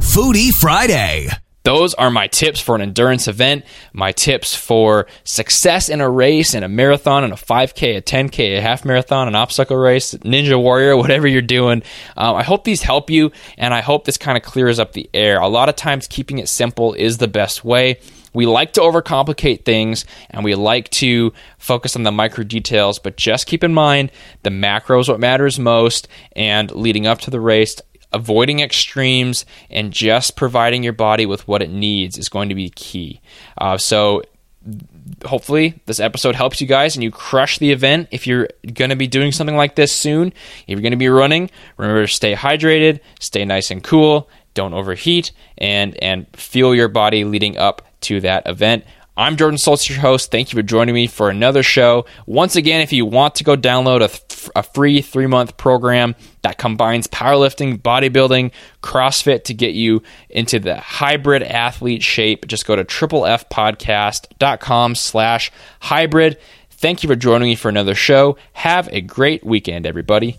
Foodie 0.01 0.51
Friday. 0.51 1.29
Those 1.63 1.93
are 1.95 2.11
my 2.11 2.27
tips 2.27 2.59
for 2.59 2.75
an 2.75 2.81
endurance 2.81 3.29
event, 3.29 3.65
my 3.93 4.13
tips 4.13 4.55
for 4.55 5.07
success 5.25 5.89
in 5.91 6.01
a 6.01 6.09
race, 6.09 6.55
in 6.55 6.63
a 6.63 6.69
marathon, 6.69 7.23
in 7.23 7.33
a 7.33 7.37
5K, 7.37 7.99
a 7.99 8.03
10K, 8.03 8.57
a 8.57 8.61
half 8.63 8.85
marathon, 8.85 9.29
an 9.29 9.35
obstacle 9.35 9.77
race, 9.77 10.15
Ninja 10.15 10.61
Warrior, 10.61 10.97
whatever 10.99 11.29
you're 11.29 11.43
doing. 11.43 11.83
Um, 12.17 12.35
I 12.37 12.43
hope 12.43 12.65
these 12.65 12.83
help 12.83 13.11
you, 13.11 13.31
and 13.59 13.75
I 13.75 13.83
hope 13.83 14.05
this 14.05 14.17
kind 14.17 14.39
of 14.39 14.43
clears 14.43 14.79
up 14.79 14.93
the 14.93 15.11
air. 15.13 15.39
A 15.41 15.49
lot 15.49 15.69
of 15.69 15.77
times, 15.77 16.07
keeping 16.07 16.39
it 16.39 16.49
simple 16.49 16.95
is 16.95 17.19
the 17.19 17.29
best 17.29 17.63
way. 17.63 18.01
We 18.33 18.47
like 18.47 18.73
to 18.75 18.81
overcomplicate 18.81 19.65
things 19.65 20.05
and 20.31 20.45
we 20.45 20.55
like 20.55 20.89
to 20.91 21.33
focus 21.59 21.97
on 21.97 22.05
the 22.05 22.13
micro 22.13 22.45
details, 22.45 22.99
but 22.99 23.17
just 23.17 23.47
keep 23.47 23.65
in 23.65 23.75
mind 23.75 24.13
the 24.45 24.51
macro 24.51 25.01
is 25.01 25.09
what 25.09 25.19
matters 25.19 25.59
most. 25.59 26.07
And 26.37 26.71
leading 26.71 27.07
up 27.07 27.21
to 27.23 27.31
the 27.31 27.41
race, 27.41 27.81
avoiding 28.13 28.61
extremes 28.61 29.45
and 29.71 29.93
just 29.93 30.37
providing 30.37 30.83
your 30.83 30.93
body 30.93 31.27
with 31.27 31.47
what 31.47 31.63
it 31.63 31.71
needs 31.71 32.19
is 32.19 32.29
going 32.29 32.49
to 32.49 32.55
be 32.55 32.71
key. 32.71 33.21
Uh, 33.59 33.79
so 33.79 34.23
hopefully 35.25 35.81
this 35.87 36.01
episode 36.01 36.35
helps 36.35 36.61
you 36.61 36.67
guys 36.67 36.97
and 36.97 37.03
you 37.03 37.11
crush 37.11 37.59
the 37.59 37.73
event. 37.73 38.09
If 38.11 38.27
you're 38.27 38.49
going 38.75 38.91
to 38.91 38.97
be 38.97 39.07
doing 39.07 39.33
something 39.33 39.57
like 39.57 39.75
this 39.75 39.93
soon, 39.93 40.29
if 40.29 40.69
you're 40.69 40.81
going 40.81 40.93
to 40.93 40.97
be 40.97 41.09
running, 41.09 41.51
remember 41.77 42.07
to 42.07 42.13
stay 42.13 42.35
hydrated, 42.35 43.01
stay 43.19 43.45
nice 43.45 43.71
and 43.71 43.83
cool, 43.83 44.29
don't 44.55 44.75
overheat, 44.75 45.33
and 45.59 45.97
and 46.03 46.27
feel 46.35 46.75
your 46.75 46.89
body 46.89 47.25
leading 47.25 47.57
up 47.57 47.83
to 48.03 48.21
that 48.21 48.47
event. 48.47 48.85
I'm 49.21 49.37
Jordan 49.37 49.59
Stoltz, 49.59 49.87
your 49.87 49.99
host. 49.99 50.31
Thank 50.31 50.51
you 50.51 50.57
for 50.57 50.63
joining 50.63 50.95
me 50.95 51.07
for 51.07 51.29
another 51.29 51.63
show. 51.63 52.07
Once 52.25 52.57
again, 52.57 52.81
if 52.81 52.91
you 52.91 53.05
want 53.05 53.35
to 53.35 53.45
go 53.45 53.55
download 53.55 54.01
a, 54.01 54.59
a 54.59 54.63
free 54.63 55.03
three 55.03 55.27
month 55.27 55.59
program 55.59 56.15
that 56.41 56.57
combines 56.57 57.07
powerlifting, 57.07 57.83
bodybuilding, 57.83 58.51
CrossFit 58.83 59.45
to 59.45 59.53
get 59.53 59.75
you 59.75 60.03
into 60.31 60.59
the 60.59 60.81
hybrid 60.81 61.43
athlete 61.43 62.03
shape, 62.03 62.47
just 62.47 62.65
go 62.65 62.75
to 62.75 62.83
triplefpodcast.com 62.83 64.95
slash 64.95 65.53
hybrid. 65.81 66.39
Thank 66.71 67.03
you 67.03 67.09
for 67.11 67.15
joining 67.15 67.51
me 67.51 67.57
for 67.57 67.69
another 67.69 67.95
show. 67.95 68.39
Have 68.55 68.89
a 68.91 69.03
great 69.03 69.45
weekend, 69.45 69.85
everybody. 69.85 70.39